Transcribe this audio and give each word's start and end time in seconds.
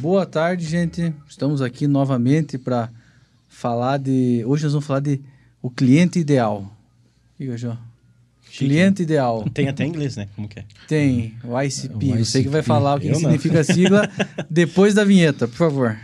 Boa 0.00 0.26
tarde, 0.26 0.66
gente. 0.66 1.14
Estamos 1.28 1.62
aqui 1.62 1.86
novamente 1.86 2.58
para 2.58 2.90
falar 3.48 3.96
de. 3.98 4.42
Hoje 4.44 4.64
nós 4.64 4.72
vamos 4.72 4.86
falar 4.86 4.98
de 5.00 5.20
o 5.62 5.70
cliente 5.70 6.18
ideal. 6.18 6.68
Fica, 7.38 7.56
João. 7.56 7.78
Chique, 8.42 8.66
cliente 8.66 9.02
ideal. 9.02 9.48
Tem 9.54 9.68
até 9.68 9.86
inglês, 9.86 10.16
né? 10.16 10.28
Como 10.34 10.48
que 10.48 10.58
é? 10.58 10.64
Tem, 10.88 11.34
o 11.44 11.60
ICP. 11.60 12.12
O 12.12 12.24
Você 12.24 12.42
que 12.42 12.48
vai 12.48 12.60
ICP. 12.60 12.66
falar 12.66 12.96
o 12.96 13.00
que 13.00 13.06
Eu 13.06 13.12
não. 13.12 13.20
significa 13.20 13.60
a 13.60 13.64
sigla 13.64 14.10
depois 14.50 14.94
da 14.94 15.04
vinheta, 15.04 15.46
por 15.46 15.56
favor. 15.56 15.96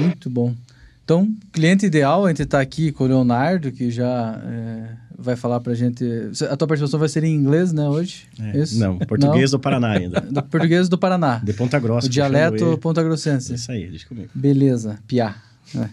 Muito 0.00 0.30
bom. 0.30 0.54
Então, 1.04 1.28
cliente 1.52 1.86
ideal, 1.86 2.24
a 2.24 2.28
gente 2.28 2.42
está 2.42 2.60
aqui 2.60 2.92
com 2.92 3.04
o 3.04 3.06
Leonardo, 3.06 3.72
que 3.72 3.90
já 3.90 4.40
é, 4.44 4.96
vai 5.18 5.34
falar 5.36 5.60
para 5.60 5.72
a 5.72 5.74
gente. 5.74 6.04
A 6.48 6.56
tua 6.56 6.68
participação 6.68 6.98
vai 6.98 7.08
ser 7.08 7.24
em 7.24 7.34
inglês, 7.34 7.72
né, 7.72 7.88
hoje? 7.88 8.26
Isso? 8.54 8.78
Não, 8.78 8.98
português 8.98 9.50
do 9.50 9.58
Paraná 9.58 9.92
ainda. 9.92 10.20
Do 10.30 10.42
português 10.44 10.88
do 10.88 10.96
Paraná. 10.96 11.38
De 11.38 11.52
Ponta 11.52 11.78
Grossa. 11.78 12.06
o 12.06 12.10
dialeto 12.10 12.56
puxando 12.56 12.78
ponta-grossense. 12.78 13.50
ele. 13.50 13.58
Isso 13.58 13.72
aí, 13.72 13.90
deixa 13.90 14.06
comigo. 14.06 14.30
Beleza, 14.34 14.98
Piá. 15.06 15.36
É. 15.76 15.88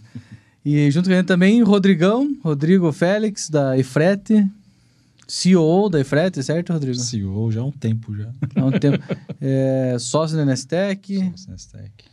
E 0.64 0.92
junto 0.92 1.10
com 1.10 1.16
ele 1.16 1.24
também, 1.24 1.64
Rodrigão, 1.64 2.38
Rodrigo 2.44 2.92
Félix, 2.92 3.50
da 3.50 3.78
Efrete, 3.78 4.46
CEO 5.28 5.90
da 5.90 6.00
Efrete, 6.00 6.44
certo, 6.44 6.74
Rodrigo? 6.74 6.98
CEO 6.98 7.52
já 7.52 7.62
há 7.62 7.66
um 7.66 7.72
tempo 7.72 8.16
já. 8.16 8.30
Há 8.56 8.66
um 8.66 8.72
tempo. 8.72 9.04
É, 9.40 9.96
sócio 10.00 10.36
da 10.36 10.44
Nestec. 10.46 11.32
Stack. 11.56 12.09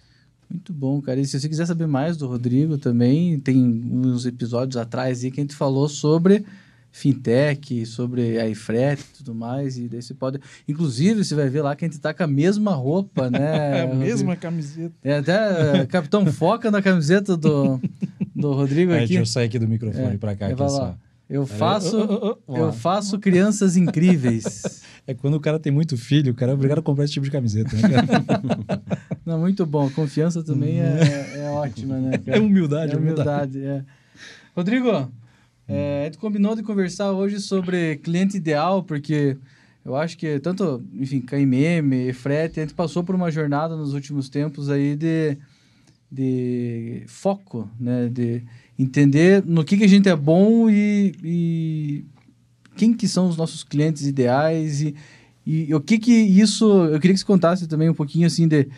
Muito 0.50 0.72
bom, 0.72 1.00
cara. 1.00 1.20
E 1.20 1.24
se 1.26 1.38
você 1.38 1.48
quiser 1.48 1.66
saber 1.66 1.86
mais 1.86 2.16
do 2.16 2.26
Rodrigo 2.26 2.78
também, 2.78 3.38
tem 3.40 3.58
uns 3.92 4.26
episódios 4.26 4.76
atrás 4.76 5.24
aí 5.24 5.30
que 5.30 5.40
a 5.40 5.42
gente 5.42 5.54
falou 5.56 5.88
sobre 5.88 6.44
fintech, 6.92 7.84
sobre 7.84 8.38
a 8.38 8.48
Efrete 8.48 9.02
e 9.02 9.16
tudo 9.18 9.34
mais. 9.34 9.76
E 9.76 9.88
daí 9.88 10.00
você 10.00 10.14
pode. 10.14 10.40
Inclusive, 10.66 11.24
você 11.24 11.34
vai 11.34 11.48
ver 11.48 11.62
lá 11.62 11.76
que 11.76 11.84
a 11.84 11.88
gente 11.88 12.00
tá 12.00 12.14
com 12.14 12.22
a 12.22 12.26
mesma 12.26 12.72
roupa, 12.72 13.28
né? 13.28 13.80
É 13.80 13.82
a 13.82 13.86
Rodrigo? 13.86 14.04
mesma 14.04 14.36
camiseta. 14.36 14.94
É 15.04 15.16
até 15.18 15.80
é, 15.82 15.86
Capitão 15.86 16.24
Foca 16.26 16.70
na 16.70 16.80
camiseta 16.80 17.36
do, 17.36 17.78
do 18.34 18.52
Rodrigo 18.52 18.92
Aí, 18.92 18.98
aqui. 19.00 19.08
deixa 19.08 19.20
eu 19.22 19.26
sair 19.26 19.46
aqui 19.46 19.58
do 19.58 19.68
microfone 19.68 20.14
É, 20.14 20.18
pra 20.18 20.34
cá. 20.34 20.46
Aqui 20.46 20.54
vai 20.54 20.68
só. 20.68 20.96
Eu 21.28 21.44
faço, 21.44 22.38
eu 22.48 22.72
faço 22.72 23.18
crianças 23.18 23.76
incríveis. 23.76 24.84
É 25.08 25.14
quando 25.14 25.34
o 25.34 25.40
cara 25.40 25.56
tem 25.60 25.70
muito 25.70 25.96
filho, 25.96 26.32
o 26.32 26.34
cara 26.34 26.50
é 26.50 26.54
obrigado 26.56 26.80
a 26.80 26.82
comprar 26.82 27.04
esse 27.04 27.12
tipo 27.12 27.24
de 27.24 27.30
camiseta. 27.30 27.76
Né, 27.76 27.82
cara? 27.88 28.82
Não, 29.26 29.40
muito 29.40 29.66
bom. 29.66 29.90
Confiança 29.90 30.40
também 30.44 30.80
é, 30.80 31.38
é 31.38 31.50
ótima, 31.50 31.98
né? 31.98 32.16
cara? 32.24 32.38
é 32.38 32.40
humildade, 32.40 32.92
É 32.92 32.96
humildade. 32.96 33.58
humildade, 33.58 33.64
é. 33.64 33.84
Rodrigo, 34.54 35.10
é, 35.68 36.02
a 36.02 36.04
gente 36.04 36.18
combinou 36.18 36.54
de 36.54 36.62
conversar 36.62 37.10
hoje 37.10 37.40
sobre 37.40 37.96
cliente 37.96 38.36
ideal, 38.36 38.84
porque 38.84 39.36
eu 39.84 39.96
acho 39.96 40.16
que 40.16 40.38
tanto, 40.38 40.80
enfim, 40.94 41.20
KMM, 41.20 42.12
Frete, 42.14 42.60
a 42.60 42.62
gente 42.62 42.74
passou 42.74 43.02
por 43.02 43.16
uma 43.16 43.30
jornada 43.30 43.76
nos 43.76 43.92
últimos 43.94 44.28
tempos 44.28 44.70
aí 44.70 44.94
de, 44.94 45.36
de 46.10 47.02
foco, 47.08 47.68
né? 47.80 48.08
De 48.08 48.44
entender 48.78 49.44
no 49.44 49.64
que, 49.64 49.76
que 49.76 49.84
a 49.84 49.88
gente 49.88 50.08
é 50.08 50.14
bom 50.14 50.70
e, 50.70 51.14
e 51.22 52.04
quem 52.76 52.94
que 52.94 53.08
são 53.08 53.28
os 53.28 53.36
nossos 53.36 53.64
clientes 53.64 54.06
ideais 54.06 54.82
e, 54.82 54.94
e 55.44 55.74
o 55.74 55.80
que 55.80 55.98
que 55.98 56.12
isso... 56.12 56.84
Eu 56.84 57.00
queria 57.00 57.14
que 57.14 57.20
você 57.20 57.26
contasse 57.26 57.66
também 57.66 57.88
um 57.90 57.94
pouquinho, 57.94 58.26
assim, 58.26 58.46
de 58.46 58.68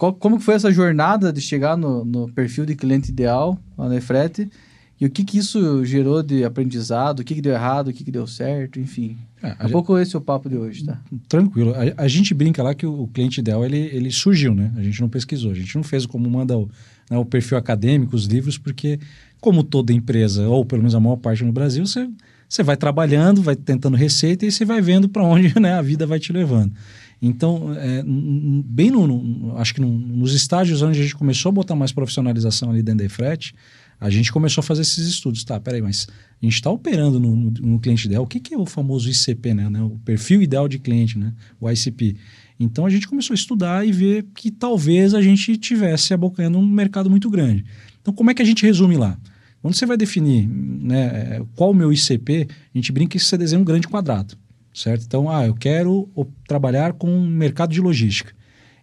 qual, 0.00 0.14
como 0.14 0.40
foi 0.40 0.54
essa 0.54 0.72
jornada 0.72 1.30
de 1.30 1.42
chegar 1.42 1.76
no, 1.76 2.06
no 2.06 2.26
perfil 2.32 2.64
de 2.64 2.74
cliente 2.74 3.10
ideal 3.10 3.58
lá 3.76 3.86
na 3.86 3.96
Efrete 3.96 4.48
e 4.98 5.04
o 5.04 5.10
que 5.10 5.22
que 5.22 5.36
isso 5.36 5.84
gerou 5.84 6.22
de 6.22 6.42
aprendizado, 6.42 7.20
o 7.20 7.24
que 7.24 7.34
que 7.34 7.42
deu 7.42 7.52
errado, 7.52 7.88
o 7.88 7.92
que 7.92 8.02
que 8.02 8.10
deu 8.10 8.26
certo, 8.26 8.80
enfim. 8.80 9.18
É, 9.42 9.48
a 9.48 9.50
Daqui 9.50 9.66
a 9.66 9.68
pouco 9.68 9.98
esse 9.98 10.16
é 10.16 10.18
o 10.18 10.22
papo 10.22 10.48
de 10.48 10.56
hoje, 10.56 10.86
tá? 10.86 10.98
Tranquilo. 11.28 11.74
A, 11.74 12.04
a 12.04 12.08
gente 12.08 12.32
brinca 12.32 12.62
lá 12.62 12.74
que 12.74 12.86
o, 12.86 13.02
o 13.02 13.08
cliente 13.08 13.40
ideal 13.40 13.62
ele, 13.62 13.76
ele 13.76 14.10
surgiu, 14.10 14.54
né? 14.54 14.72
A 14.74 14.82
gente 14.82 14.98
não 15.02 15.08
pesquisou, 15.10 15.50
a 15.52 15.54
gente 15.54 15.76
não 15.76 15.82
fez 15.82 16.06
como 16.06 16.30
manda 16.30 16.56
o, 16.56 16.66
né, 17.10 17.18
o 17.18 17.24
perfil 17.24 17.58
acadêmico, 17.58 18.16
os 18.16 18.24
livros, 18.24 18.56
porque, 18.56 18.98
como 19.38 19.62
toda 19.62 19.92
empresa, 19.92 20.48
ou 20.48 20.64
pelo 20.64 20.80
menos 20.80 20.94
a 20.94 21.00
maior 21.00 21.16
parte 21.16 21.44
no 21.44 21.52
Brasil, 21.52 21.84
você, 21.84 22.08
você 22.50 22.62
vai 22.64 22.76
trabalhando, 22.76 23.40
vai 23.42 23.54
tentando 23.54 23.96
receita 23.96 24.44
e 24.44 24.50
você 24.50 24.64
vai 24.64 24.80
vendo 24.82 25.08
para 25.08 25.22
onde 25.22 25.54
né, 25.60 25.72
a 25.74 25.80
vida 25.82 26.04
vai 26.06 26.18
te 26.18 26.32
levando. 26.32 26.72
Então, 27.22 27.72
é, 27.76 28.02
bem 28.64 28.90
no, 28.90 29.06
no- 29.06 29.56
acho 29.58 29.72
que 29.74 29.80
no- 29.80 29.88
nos 29.98 30.34
estágios 30.34 30.82
onde 30.82 30.98
a 30.98 31.02
gente 31.02 31.14
começou 31.14 31.50
a 31.50 31.52
botar 31.52 31.76
mais 31.76 31.92
profissionalização 31.92 32.70
ali 32.70 32.82
dentro 32.82 32.98
da 32.98 33.04
Efret, 33.04 33.54
a 34.00 34.08
gente 34.10 34.32
começou 34.32 34.62
a 34.62 34.64
fazer 34.64 34.82
esses 34.82 35.06
estudos. 35.06 35.44
Tá, 35.44 35.60
peraí, 35.60 35.82
mas 35.82 36.06
a 36.10 36.44
gente 36.44 36.54
está 36.54 36.70
operando 36.70 37.20
no, 37.20 37.36
no- 37.36 37.78
cliente 37.78 38.06
ideal. 38.06 38.24
O 38.24 38.26
que, 38.26 38.40
que 38.40 38.54
é 38.54 38.58
o 38.58 38.64
famoso 38.66 39.08
ICP, 39.10 39.52
né, 39.54 39.68
né? 39.70 39.82
O 39.82 39.90
perfil 40.04 40.42
ideal 40.42 40.66
de 40.66 40.78
cliente, 40.78 41.18
né? 41.18 41.32
O 41.60 41.70
ICP. 41.70 42.16
Então 42.58 42.84
a 42.86 42.90
gente 42.90 43.06
começou 43.06 43.34
a 43.34 43.36
estudar 43.36 43.86
e 43.86 43.92
ver 43.92 44.26
que 44.34 44.50
talvez 44.50 45.12
a 45.14 45.20
gente 45.22 45.56
tivesse 45.56 46.12
abocanhando 46.14 46.58
um 46.58 46.66
mercado 46.66 47.08
muito 47.10 47.28
grande. 47.30 47.64
Então, 48.00 48.12
como 48.14 48.30
é 48.30 48.34
que 48.34 48.40
a 48.42 48.44
gente 48.46 48.64
resume 48.64 48.96
lá? 48.96 49.18
Quando 49.60 49.74
você 49.74 49.84
vai 49.86 49.96
definir 49.96 50.48
né, 50.48 51.36
é, 51.36 51.42
qual 51.54 51.70
o 51.70 51.74
meu 51.74 51.92
ICP, 51.92 52.48
a 52.74 52.78
gente 52.78 52.92
brinca 52.92 53.18
que 53.18 53.20
você 53.24 53.36
desenha 53.36 53.60
um 53.60 53.64
grande 53.64 53.86
quadrado, 53.86 54.34
certo? 54.74 55.04
Então, 55.04 55.30
ah, 55.30 55.46
eu 55.46 55.54
quero 55.54 56.08
o- 56.14 56.24
trabalhar 56.48 56.94
com 56.94 57.08
um 57.10 57.26
mercado 57.26 57.72
de 57.72 57.80
logística. 57.80 58.32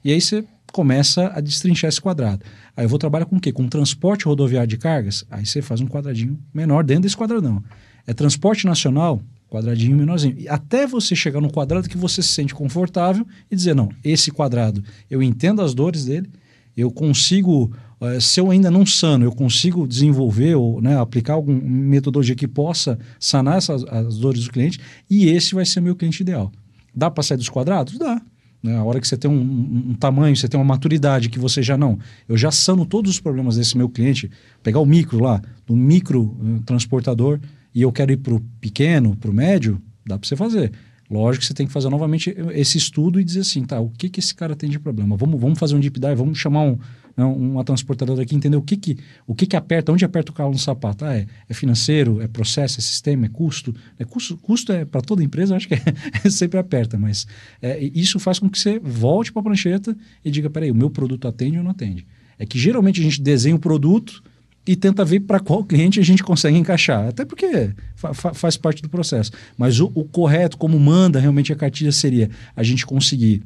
E 0.04 0.12
aí 0.12 0.22
você 0.22 0.44
começa 0.72 1.32
a 1.34 1.42
destrinchar 1.42 1.90
esse 1.90 2.00
quadrado. 2.00 2.46
Aí 2.76 2.86
eu 2.86 2.90
vou 2.90 3.00
trabalhar 3.00 3.26
com 3.26 3.38
o 3.38 3.40
quê? 3.40 3.52
Com 3.52 3.68
transporte 3.68 4.26
rodoviário 4.26 4.68
de 4.68 4.78
cargas? 4.78 5.26
Aí 5.32 5.46
você 5.46 5.62
faz 5.62 5.82
um 5.82 5.88
quadradinho 5.88 6.38
menor 6.54 6.84
dentro 6.84 7.04
desse 7.04 7.18
quadradão. 7.18 7.64
É 8.06 8.14
transporte 8.14 8.66
nacional? 8.66 9.22
Quadradinho 9.50 9.98
menorzinho. 9.98 10.36
E 10.38 10.48
até 10.48 10.86
você 10.86 11.16
chegar 11.16 11.42
no 11.42 11.50
quadrado 11.52 11.90
que 11.90 11.98
você 11.98 12.22
se 12.22 12.30
sente 12.30 12.54
confortável 12.54 13.26
e 13.50 13.56
dizer, 13.56 13.74
não, 13.74 13.90
esse 14.04 14.30
quadrado, 14.30 14.84
eu 15.10 15.24
entendo 15.24 15.62
as 15.62 15.74
dores 15.74 16.06
dele, 16.06 16.30
eu 16.76 16.92
consigo, 16.92 17.72
eh, 18.02 18.20
se 18.20 18.40
eu 18.40 18.50
ainda 18.52 18.70
não 18.72 18.86
sano, 18.86 19.26
eu 19.26 19.32
consigo 19.32 19.88
desenvolver 19.88 20.56
ou 20.56 20.82
né, 20.82 20.98
aplicar 21.00 21.34
alguma 21.34 21.60
metodologia 21.62 22.36
que 22.36 22.48
possa 22.48 22.98
sanar 23.20 23.58
essas, 23.58 23.84
as 23.86 24.18
dores 24.18 24.44
do 24.46 24.52
cliente 24.52 24.80
e 25.10 25.28
esse 25.28 25.54
vai 25.56 25.66
ser 25.66 25.82
meu 25.82 25.96
cliente 25.96 26.22
ideal. 26.22 26.52
Dá 26.96 27.10
para 27.12 27.24
sair 27.24 27.38
dos 27.38 27.50
quadrados? 27.50 27.98
Dá. 27.98 28.22
Né? 28.64 28.76
A 28.76 28.84
hora 28.84 29.00
que 29.00 29.08
você 29.08 29.16
tem 29.16 29.30
um, 29.30 29.36
um- 29.40 29.86
um 29.92 29.94
tamanho, 29.94 30.36
você 30.36 30.48
tem 30.48 30.60
uma 30.60 30.66
maturidade 30.66 31.30
que 31.30 31.38
você 31.40 31.62
já 31.62 31.78
não. 31.78 32.00
Eu 32.28 32.36
já 32.38 32.50
sano 32.52 32.86
todos 32.86 33.12
os 33.12 33.20
problemas 33.20 33.56
desse 33.56 33.78
meu 33.78 33.88
cliente, 33.88 34.30
pegar 34.64 34.80
o 34.80 34.86
micro 34.86 35.20
lá, 35.22 35.42
do 35.66 35.76
micro 35.76 36.36
eh, 36.44 36.60
transportador, 36.66 37.40
e 37.74 37.82
eu 37.84 37.92
quero 37.92 38.12
ir 38.12 38.18
para 38.18 38.34
o 38.34 38.40
pequeno, 38.60 39.16
para 39.16 39.30
o 39.30 39.34
médio, 39.34 39.80
dá 40.06 40.18
para 40.18 40.28
você 40.28 40.36
fazer. 40.36 40.72
Lógico 41.10 41.42
que 41.42 41.48
você 41.48 41.54
tem 41.54 41.66
que 41.66 41.72
fazer 41.72 41.90
novamente 41.90 42.36
esse 42.54 42.78
estudo 42.78 43.20
e 43.20 43.24
dizer 43.24 43.40
assim, 43.40 43.64
tá, 43.64 43.80
o 43.80 43.90
que, 43.90 44.10
que 44.10 44.20
esse 44.20 44.36
cara 44.36 44.56
tem 44.56 44.70
de 44.70 44.78
problema? 44.78 45.16
Vamos, 45.16 45.40
vamos 45.40 45.58
fazer 45.58 45.76
um 45.76 45.80
deep 45.80 45.98
dive, 46.00 46.16
vamos 46.16 46.38
chamar 46.38 46.64
um, 46.64 46.78
né, 47.16 47.24
uma 47.24 47.64
transportadora 47.64 48.22
aqui, 48.22 48.36
entender 48.36 48.58
o 48.58 48.62
que 48.62 48.76
que, 48.76 48.98
o 49.26 49.34
que 49.34 49.48
que 49.48 49.56
aperta, 49.56 49.92
onde 49.92 50.04
aperta 50.04 50.32
o 50.32 50.36
carro 50.36 50.52
no 50.52 50.60
sapato. 50.60 51.06
Ah, 51.06 51.16
é, 51.16 51.26
é 51.48 51.54
financeiro, 51.54 52.22
é 52.22 52.28
processo, 52.28 52.80
é 52.80 52.82
sistema, 52.82 53.26
é 53.26 53.30
custo. 53.30 53.74
É 53.98 54.04
custo, 54.04 54.36
custo 54.38 54.74
é 54.74 54.84
para 54.84 55.02
toda 55.02 55.24
empresa, 55.24 55.56
acho 55.56 55.70
que 55.70 55.76
é, 56.24 56.30
sempre 56.30 56.60
aperta, 56.60 56.98
mas 56.98 57.26
é, 57.62 57.82
isso 57.96 58.20
faz 58.20 58.38
com 58.38 58.50
que 58.50 58.60
você 58.60 58.78
volte 58.78 59.32
para 59.32 59.40
a 59.40 59.44
prancheta 59.44 59.98
e 60.26 60.30
diga, 60.30 60.50
peraí, 60.50 60.70
o 60.70 60.76
meu 60.76 60.90
produto 60.90 61.26
atende 61.26 61.58
ou 61.58 61.64
não 61.64 61.72
atende? 61.72 62.06
É 62.38 62.46
que 62.46 62.60
geralmente 62.60 63.00
a 63.00 63.04
gente 63.04 63.22
desenha 63.22 63.56
o 63.56 63.60
produto 63.60 64.22
e 64.68 64.76
tenta 64.76 65.06
ver 65.06 65.22
para 65.22 65.40
qual 65.40 65.64
cliente 65.64 66.00
a 66.00 66.04
gente 66.04 66.22
consegue 66.24 66.58
encaixar. 66.58 67.08
Até 67.08 67.24
porque 67.26 67.72
fa- 67.96 68.14
fa- 68.14 68.34
faz 68.34 68.58
parte 68.58 68.82
do 68.82 68.90
processo. 68.90 69.32
Mas 69.58 69.80
o, 69.80 69.92
o 69.96 70.04
correto, 70.04 70.58
como 70.58 70.80
manda 70.80 71.20
realmente 71.20 71.54
a 71.54 71.56
cartilha, 71.56 71.92
seria 71.92 72.30
a 72.56 72.64
gente 72.64 72.86
conseguir. 72.86 73.44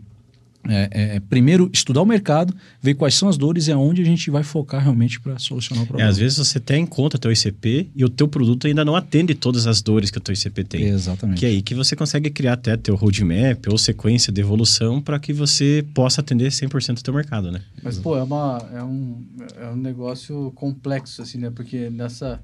É, 0.68 1.16
é, 1.16 1.20
primeiro, 1.20 1.70
estudar 1.74 2.02
o 2.02 2.06
mercado, 2.06 2.54
ver 2.82 2.94
quais 2.94 3.16
são 3.16 3.28
as 3.28 3.38
dores 3.38 3.68
e 3.68 3.72
aonde 3.72 4.02
a 4.02 4.06
gente 4.06 4.30
vai 4.30 4.44
focar 4.44 4.82
realmente 4.84 5.20
para 5.20 5.38
solucionar 5.40 5.84
o 5.84 5.86
É, 5.86 5.88
problema. 5.88 6.10
às 6.10 6.18
vezes 6.18 6.38
você 6.38 6.60
tem 6.60 6.84
em 6.84 6.86
conta 6.86 7.18
teu 7.18 7.32
ICP 7.32 7.90
e 7.96 8.06
o 8.06 8.10
teu 8.10 8.28
produto 8.28 8.68
ainda 8.68 8.86
não 8.86 8.96
atende 8.96 9.34
todas 9.34 9.66
as 9.66 9.82
dores 9.82 10.12
que 10.12 10.18
o 10.18 10.22
teu 10.22 10.34
ICP 10.34 10.64
tem. 10.64 10.84
Exatamente. 10.84 11.40
Que 11.40 11.46
é 11.46 11.50
aí 11.50 11.62
que 11.62 11.74
você 11.74 11.96
consegue 11.96 12.30
criar 12.30 12.54
até 12.54 12.78
teu 12.78 12.96
roadmap 12.96 13.66
ou 13.70 13.78
sequência 13.78 14.32
de 14.32 14.40
evolução 14.42 15.02
para 15.02 15.18
que 15.20 15.34
você 15.34 15.84
possa 15.94 16.22
atender 16.22 16.50
100% 16.52 16.96
do 16.96 17.02
teu 17.04 17.14
mercado, 17.14 17.52
né? 17.52 17.62
Mas, 17.82 17.98
pô, 17.98 18.16
é, 18.18 18.24
uma, 18.24 18.64
é, 18.74 18.84
um, 18.84 19.24
é 19.60 19.68
um 19.70 19.76
negócio 19.76 20.52
complexo, 20.56 21.22
assim, 21.22 21.40
né? 21.40 21.50
Porque 21.50 21.90
nessa 21.90 22.40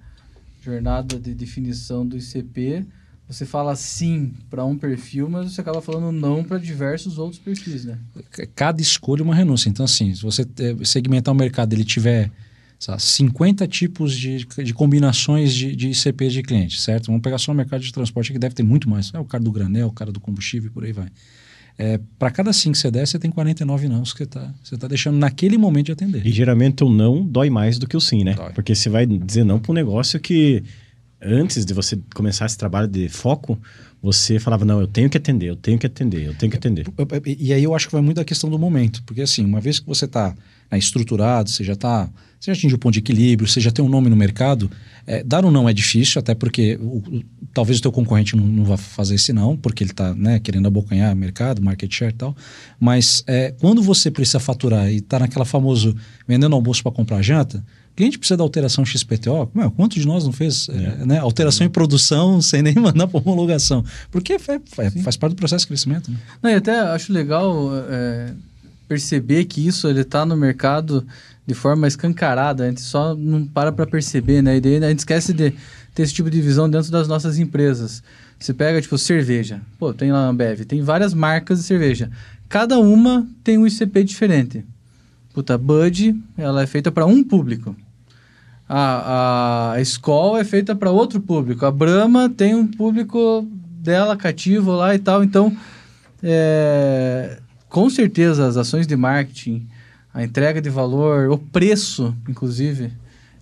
jornada 0.64 1.19
de 1.19 1.34
definição 1.34 2.06
do 2.06 2.18
ICP, 2.18 2.86
você 3.30 3.46
fala 3.46 3.76
sim 3.76 4.34
para 4.50 4.64
um 4.64 4.78
perfil, 4.78 5.30
mas 5.30 5.52
você 5.52 5.60
acaba 5.60 5.82
falando 5.82 6.12
não 6.12 6.44
para 6.44 6.58
diversos 6.58 7.18
outros 7.18 7.40
perfis, 7.40 7.84
né? 7.84 7.98
cada 8.56 8.82
escolha 8.82 9.22
é 9.22 9.24
uma 9.24 9.36
renúncia. 9.36 9.70
Então, 9.70 9.84
assim, 9.84 10.16
se 10.16 10.22
você 10.22 10.44
eh, 10.60 10.76
segmentar 10.86 11.34
o 11.34 11.38
mercado, 11.38 11.74
ele 11.74 11.84
tiver 11.84 12.32
lá, 12.88 12.98
50 12.98 13.68
tipos 13.68 14.16
de, 14.16 14.46
de 14.46 14.74
combinações 14.74 15.54
de, 15.54 15.76
de 15.76 15.90
ICPs 15.90 16.32
de 16.32 16.42
cliente, 16.42 16.80
certo? 16.80 17.08
Vamos 17.08 17.22
pegar 17.22 17.38
só 17.38 17.52
o 17.52 17.56
mercado 17.56 17.82
de 17.82 17.92
transporte, 17.92 18.32
que 18.32 18.40
deve 18.40 18.56
ter 18.56 18.64
muito 18.64 18.90
mais. 18.90 19.14
É 19.14 19.20
o 19.20 19.26
cara 19.26 19.44
do 19.44 19.52
granel, 19.52 19.88
o 19.88 19.92
cara 19.92 20.12
do 20.12 20.22
combustível, 20.22 20.70
e 20.70 20.74
por 20.74 20.86
aí 20.86 20.94
vai. 20.94 21.08
É, 21.78 22.00
para 22.18 22.32
cada 22.32 22.52
5 22.52 22.74
que 22.74 22.80
você 22.80 22.90
der, 22.90 23.06
você 23.06 23.20
tem 23.20 23.30
49 23.30 23.88
não 23.88 24.02
que 24.02 24.10
você 24.10 24.24
está 24.24 24.52
tá 24.80 24.88
deixando 24.88 25.18
naquele 25.18 25.58
momento 25.58 25.88
de 25.88 25.92
atender. 25.92 26.26
E 26.26 26.32
geralmente 26.32 26.84
o 26.84 26.90
não 26.90 27.24
dói 27.24 27.50
mais 27.50 27.78
do 27.78 27.86
que 27.88 27.96
o 27.96 28.02
sim, 28.02 28.24
né? 28.24 28.34
Dói. 28.34 28.52
Porque 28.54 28.74
você 28.74 28.90
vai 28.90 29.06
dizer 29.06 29.44
não 29.44 29.60
para 29.60 29.72
um 29.72 29.76
negócio 29.76 30.20
que 30.20 30.64
antes 31.22 31.66
de 31.66 31.74
você 31.74 32.00
começar 32.14 32.46
esse 32.46 32.58
trabalho 32.58 32.88
de 32.88 33.10
foco, 33.10 33.60
você 34.02 34.40
falava, 34.40 34.64
não, 34.64 34.80
eu 34.80 34.88
tenho 34.88 35.10
que 35.10 35.18
atender, 35.18 35.50
eu 35.50 35.56
tenho 35.56 35.78
que 35.78 35.88
atender, 35.88 36.25
eu 36.25 36.34
tenho 36.36 36.52
que 36.52 36.58
atender. 36.58 36.86
E 37.25 37.52
aí 37.52 37.64
eu 37.64 37.74
acho 37.75 37.88
que 37.88 37.94
vai 37.94 38.02
muito 38.02 38.18
da 38.18 38.25
questão 38.25 38.50
do 38.50 38.60
momento, 38.60 39.04
porque 39.04 39.22
assim, 39.22 39.44
uma 39.44 39.60
vez 39.60 39.80
que 39.80 39.88
você 39.88 40.06
está 40.06 40.36
né, 40.72 40.78
estruturado, 40.78 41.50
você 41.50 41.64
já 41.64 41.74
está, 41.74 42.06
você 42.40 42.52
já 42.52 42.54
atinge 42.54 42.75
o 42.75 42.78
ponto 42.78 42.94
de 42.94 43.00
equilíbrio, 43.00 43.50
você 43.50 43.60
já 43.60 43.72
tem 43.72 43.84
um 43.84 43.90
nome 43.90 44.10
no 44.10 44.16
mercado, 44.16 44.69
é, 45.08 45.24
dar 45.24 45.44
um 45.44 45.52
não 45.52 45.68
é 45.68 45.74
difícil, 45.74 46.19
até 46.19 46.36
porque 46.36 46.78
o, 46.80 46.98
o, 46.98 47.24
talvez 47.54 47.80
o 47.80 47.81
teu 47.81 47.92
concorrente 47.92 48.36
não, 48.36 48.46
não 48.46 48.64
vá 48.66 48.78
fazer 48.78 49.16
esse 49.16 49.34
não, 49.34 49.58
porque 49.58 49.84
ele 49.84 49.92
está 49.92 50.14
né, 50.14 50.40
querendo 50.40 50.68
abocanhar 50.68 51.16
mercado, 51.16 51.62
market 51.62 51.92
share 51.92 52.14
e 52.14 52.16
tal, 52.16 52.36
mas 52.80 53.24
é, 53.25 53.52
quando 53.60 53.81
você 53.81 54.12
precisa 54.12 54.40
faturar 54.40 54.92
e 54.92 54.98
está 54.98 55.18
naquela 55.18 55.46
famoso 55.46 55.96
vendendo 56.28 56.56
almoço 56.56 56.84
para 56.84 56.92
comprar 56.92 57.22
janta, 57.24 57.66
cliente 57.98 58.20
precisa 58.20 58.38
da 58.38 58.44
alteração 58.44 58.86
XPTO, 58.86 59.50
meu, 59.56 59.72
quanto 59.72 60.00
de 60.00 60.06
nós 60.06 60.24
não 60.24 60.32
fez 60.32 60.70
é. 60.70 61.04
né, 61.04 61.18
alteração 61.18 61.66
em 61.66 61.70
produção 61.70 62.40
sem 62.40 62.62
nem 62.62 62.76
mandar 62.76 63.08
para 63.08 63.20
homologação? 63.20 63.84
Porque 64.12 64.34
é, 64.34 64.36
é, 64.36 64.90
faz 65.02 65.18
parte 65.18 65.34
do 65.34 65.36
processo 65.36 65.64
de 65.64 65.68
crescimento. 65.68 66.12
Né? 66.12 66.18
Não, 66.42 66.52
e 66.52 66.54
até 66.54 66.80
acho 66.80 67.12
legal 67.12 67.72
é, 67.90 68.34
perceber 68.88 69.46
que 69.46 69.68
isso 69.68 69.88
ele 69.88 70.02
está 70.02 70.26
no 70.28 70.38
mercado 70.38 71.06
de 71.46 71.56
forma 71.56 71.88
escancarada, 71.88 72.66
a 72.66 72.68
gente 72.68 72.82
só 72.82 73.16
não 73.16 73.46
para 73.48 73.72
para 73.72 73.88
perceber, 73.88 74.44
né? 74.44 74.58
E 74.58 74.62
daí 74.62 74.84
a 74.84 74.90
gente 74.90 75.00
esquece 75.00 75.34
de 75.34 75.54
ter 75.96 76.04
esse 76.04 76.14
tipo 76.14 76.30
de 76.30 76.40
visão 76.42 76.70
dentro 76.70 76.92
das 76.92 77.08
nossas 77.08 77.40
empresas. 77.40 78.04
Você 78.38 78.54
pega, 78.54 78.82
tipo, 78.82 78.98
cerveja. 78.98 79.62
Pô, 79.80 79.94
tem 79.94 80.12
lá 80.12 80.26
a 80.26 80.28
Ambev, 80.28 80.66
tem 80.66 80.82
várias 80.82 81.14
marcas 81.14 81.60
de 81.60 81.66
cerveja. 81.66 82.12
Cada 82.50 82.78
uma 82.78 83.26
tem 83.44 83.58
um 83.58 83.66
ICP 83.66 84.04
diferente. 84.04 84.64
Puta, 85.34 85.58
Bud, 85.58 86.22
ela 86.38 86.62
é 86.62 86.68
feita 86.68 86.92
para 86.92 87.06
um 87.06 87.24
público 87.24 87.76
a, 88.68 89.72
a 89.74 89.81
escola 89.81 90.42
é 90.42 90.44
feita 90.44 90.75
para 90.75 90.92
outro 90.92 91.22
público. 91.22 91.66
A 91.66 91.72
Brahma 91.72 92.30
tem 92.30 92.54
um 92.54 92.68
público 92.68 93.48
dela 93.80 94.18
cativo 94.18 94.72
lá 94.72 94.94
e 94.94 95.00
tal. 95.00 95.24
Então, 95.24 95.56
é, 96.22 97.40
com 97.69 97.90
certeza, 97.90 98.46
as 98.46 98.58
ações 98.58 98.86
de 98.86 98.96
marketing, 98.96 99.68
a 100.14 100.24
entrega 100.24 100.62
de 100.62 100.69
valor, 100.69 101.30
o 101.30 101.38
preço, 101.38 102.16
inclusive, 102.28 102.92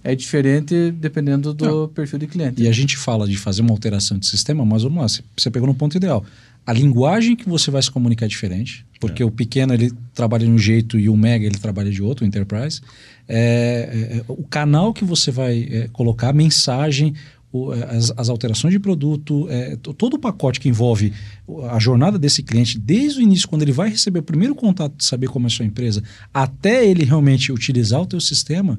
é 0.05 0.15
diferente 0.15 0.91
dependendo 0.91 1.51
do 1.51 1.65
Não. 1.65 1.87
perfil 1.87 2.19
de 2.19 2.27
cliente. 2.27 2.61
E 2.61 2.67
a 2.67 2.71
gente 2.71 2.95
fala 2.95 3.27
de 3.27 3.35
fazer 3.35 3.63
uma 3.63 3.71
alteração 3.71 4.19
de 4.19 4.27
sistema, 4.27 4.63
mas 4.63 4.83
vamos 4.83 5.01
lá, 5.01 5.23
você 5.35 5.49
pegou 5.49 5.67
no 5.67 5.73
ponto 5.73 5.97
ideal. 5.97 6.23
A 6.63 6.71
linguagem 6.71 7.35
que 7.35 7.49
você 7.49 7.71
vai 7.71 7.81
se 7.81 7.89
comunicar 7.89 8.25
é 8.25 8.29
diferente, 8.29 8.85
porque 8.99 9.23
é. 9.23 9.25
o 9.25 9.31
pequeno 9.31 9.73
ele 9.73 9.91
trabalha 10.13 10.45
de 10.45 10.51
um 10.51 10.59
jeito 10.59 10.99
e 10.99 11.09
o 11.09 11.17
mega 11.17 11.45
ele 11.45 11.57
trabalha 11.57 11.89
de 11.89 12.03
outro, 12.03 12.23
o 12.23 12.27
enterprise. 12.27 12.81
É, 13.27 13.37
é, 14.13 14.17
é, 14.17 14.25
o 14.27 14.43
canal 14.43 14.93
que 14.93 15.03
você 15.03 15.31
vai 15.31 15.67
é, 15.71 15.87
colocar, 15.91 16.29
a 16.29 16.33
mensagem, 16.33 17.15
o, 17.51 17.73
é, 17.73 17.83
as, 17.95 18.13
as, 18.15 18.29
alterações 18.29 18.73
de 18.73 18.79
produto, 18.79 19.47
todo 19.97 20.15
o 20.15 20.19
pacote 20.19 20.59
que 20.59 20.69
envolve 20.69 21.13
a 21.69 21.79
jornada 21.79 22.19
desse 22.19 22.43
cliente, 22.43 22.77
desde 22.77 23.19
o 23.19 23.21
início, 23.23 23.47
quando 23.47 23.63
ele 23.63 23.71
vai 23.71 23.89
receber 23.89 24.19
o 24.19 24.23
primeiro 24.23 24.53
contato 24.53 24.95
de 24.97 25.05
saber 25.05 25.27
como 25.27 25.47
é 25.47 25.49
a 25.49 25.51
sua 25.51 25.65
empresa, 25.65 26.03
até 26.31 26.85
ele 26.85 27.03
realmente 27.03 27.51
utilizar 27.51 28.01
o 28.01 28.05
teu 28.05 28.21
sistema, 28.21 28.77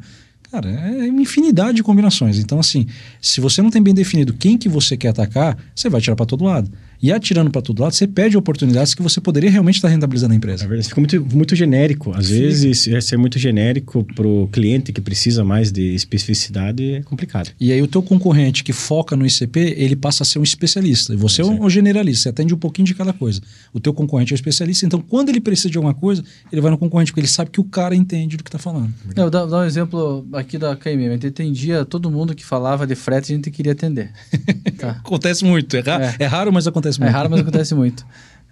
Cara, 0.51 0.71
é 0.71 1.11
uma 1.11 1.23
infinidade 1.23 1.77
de 1.77 1.83
combinações. 1.83 2.39
Então, 2.39 2.59
assim, 2.59 2.87
se 3.21 3.41
você 3.41 3.61
não 3.61 3.71
tem 3.71 3.83
bem 3.83 3.95
definido 3.95 4.33
quem 4.33 4.57
que 4.57 4.69
você 4.69 4.97
quer 4.97 5.09
atacar, 5.09 5.59
você 5.75 5.89
vai 5.89 6.01
tirar 6.01 6.17
para 6.17 6.27
todo 6.27 6.45
lado. 6.45 6.71
E 7.03 7.13
atirando 7.13 7.51
para 7.51 7.63
todo 7.63 7.83
lado, 7.83 7.95
você 7.95 8.07
perde 8.07 8.37
oportunidades 8.37 8.95
que 8.95 9.03
você 9.03 9.21
poderia 9.21 9.51
realmente 9.51 9.77
estar 9.77 9.89
rentabilizando 9.89 10.33
a 10.33 10.37
empresa. 10.37 10.65
É 10.65 10.69
verdade, 10.69 10.89
fica 10.89 11.01
muito, 11.01 11.37
muito 11.37 11.57
genérico. 11.57 12.13
Às 12.17 12.27
Sim. 12.27 12.41
vezes, 12.41 12.89
é 12.89 13.01
ser 13.01 13.17
muito 13.17 13.39
genérico 13.39 14.05
para 14.15 14.27
o 14.27 14.49
cliente 14.49 14.93
que 14.93 15.01
precisa 15.01 15.45
mais 15.45 15.71
de 15.71 15.95
especificidade 15.95 16.97
é 16.97 17.03
complicado. 17.03 17.51
E 17.61 17.73
aí 17.73 17.83
o 17.83 17.87
teu 17.87 18.03
concorrente 18.03 18.65
que 18.65 18.73
foca 18.73 19.17
no 19.17 19.27
ICP, 19.27 19.75
ele 19.77 19.97
passa 19.97 20.23
a 20.23 20.27
ser 20.27 20.39
um 20.39 20.43
especialista. 20.43 21.13
E 21.13 21.17
você 21.17 21.43
é 21.43 21.45
um, 21.45 21.65
um 21.65 21.71
generalista, 21.71 22.25
você 22.25 22.29
atende 22.31 22.55
um 22.55 22.59
pouquinho 22.59 22.87
de 22.87 22.95
cada 22.95 23.13
coisa. 23.13 23.41
O 23.73 23.81
teu 23.81 23.93
concorrente 23.93 24.33
é 24.33 24.35
um 24.35 24.37
especialista, 24.37 24.87
então 24.87 25.01
quando 25.01 25.29
ele 25.29 25.41
precisa 25.41 25.71
de 25.71 25.77
alguma 25.79 25.95
coisa, 25.95 26.23
ele 26.51 26.61
vai 26.61 26.71
no 26.71 26.79
concorrente, 26.79 27.13
porque 27.13 27.21
ele 27.21 27.29
sabe 27.29 27.51
que 27.51 27.61
o 27.61 27.65
cara 27.65 27.95
entende 27.95 28.37
do 28.37 28.45
que 28.45 28.49
está 28.49 28.59
falando. 28.59 28.93
É, 29.15 29.21
eu 29.21 29.31
vou 29.31 29.31
dar 29.31 29.61
um 29.61 29.65
exemplo 29.65 30.27
aqui 30.33 30.59
da 30.59 30.77
KM. 30.77 31.09
A 31.09 31.13
gente 31.13 31.27
atendia 31.27 31.85
todo 31.85 32.11
mundo 32.11 32.35
que 32.35 32.45
falava 32.45 32.87
de 32.87 32.95
frete, 32.95 33.33
a 33.33 33.37
gente 33.37 33.51
queria 33.51 33.73
atender. 33.73 34.11
Tá. 34.77 34.91
acontece 34.91 35.43
muito. 35.43 35.75
É, 35.75 35.81
ra 35.81 36.05
é. 36.05 36.17
é 36.19 36.27
raro, 36.27 36.53
mas 36.53 36.67
acontece 36.67 36.86
acontece 36.89 37.01
muito. 37.01 37.11
É 37.11 37.13
raro, 37.13 37.31
mas 37.31 37.41
acontece 37.41 37.75
muito. 37.77 38.07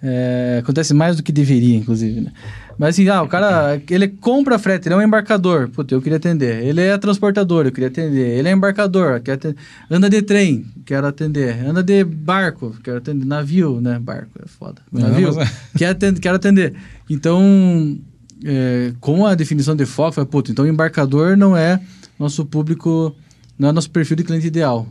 É, 0.07 0.59
acontece 0.63 0.93
mais 0.93 1.17
do 1.17 1.23
que 1.23 1.33
deveria, 1.33 1.77
inclusive, 1.77 2.21
né? 2.21 2.33
Mas 2.77 2.91
assim, 2.91 3.09
ah, 3.09 3.23
o 3.23 3.29
cara, 3.29 3.81
ele 3.89 4.09
compra 4.09 4.59
frete, 4.59 4.87
ele 4.87 4.95
é 4.95 4.99
um 4.99 5.03
embarcador. 5.03 5.69
Puta, 5.69 5.95
eu 5.95 6.03
queria 6.03 6.19
atender. 6.19 6.63
Ele 6.63 6.81
é 6.81 6.99
transportador, 6.99 7.65
eu 7.65 7.73
queria 7.73 7.89
atender. 7.89 8.37
Ele 8.37 8.49
é 8.49 8.53
embarcador, 8.53 9.21
quer 9.21 9.33
atender. 9.33 9.57
anda 9.91 10.11
de 10.11 10.21
trem, 10.21 10.67
quero 10.85 11.07
atender. 11.07 11.65
Anda 11.65 11.83
de 11.83 12.05
barco, 12.05 12.75
quero 12.83 12.99
atender. 12.99 13.25
Navio, 13.25 13.81
né? 13.81 13.99
Barco, 13.99 14.31
é 14.45 14.47
foda. 14.47 14.83
Navio, 14.93 15.29
Não, 15.29 15.37
mas... 15.37 15.51
quero, 15.75 15.93
atender, 15.93 16.21
quero 16.21 16.37
atender. 16.37 16.75
Então, 17.09 17.99
é, 18.45 18.93
com 19.01 19.25
a 19.25 19.35
definição 19.35 19.75
de 19.75 19.87
foco, 19.87 20.13
foi, 20.13 20.27
puta, 20.27 20.51
então 20.51 20.67
embarcador 20.67 21.37
não 21.37 21.57
é 21.57 21.81
nosso 22.19 22.45
público, 22.45 23.15
não 23.59 23.71
é 23.71 23.73
nosso 23.73 23.91
perfil 23.91 24.17
de 24.17 24.25
cliente 24.25 24.47
ideal. 24.47 24.87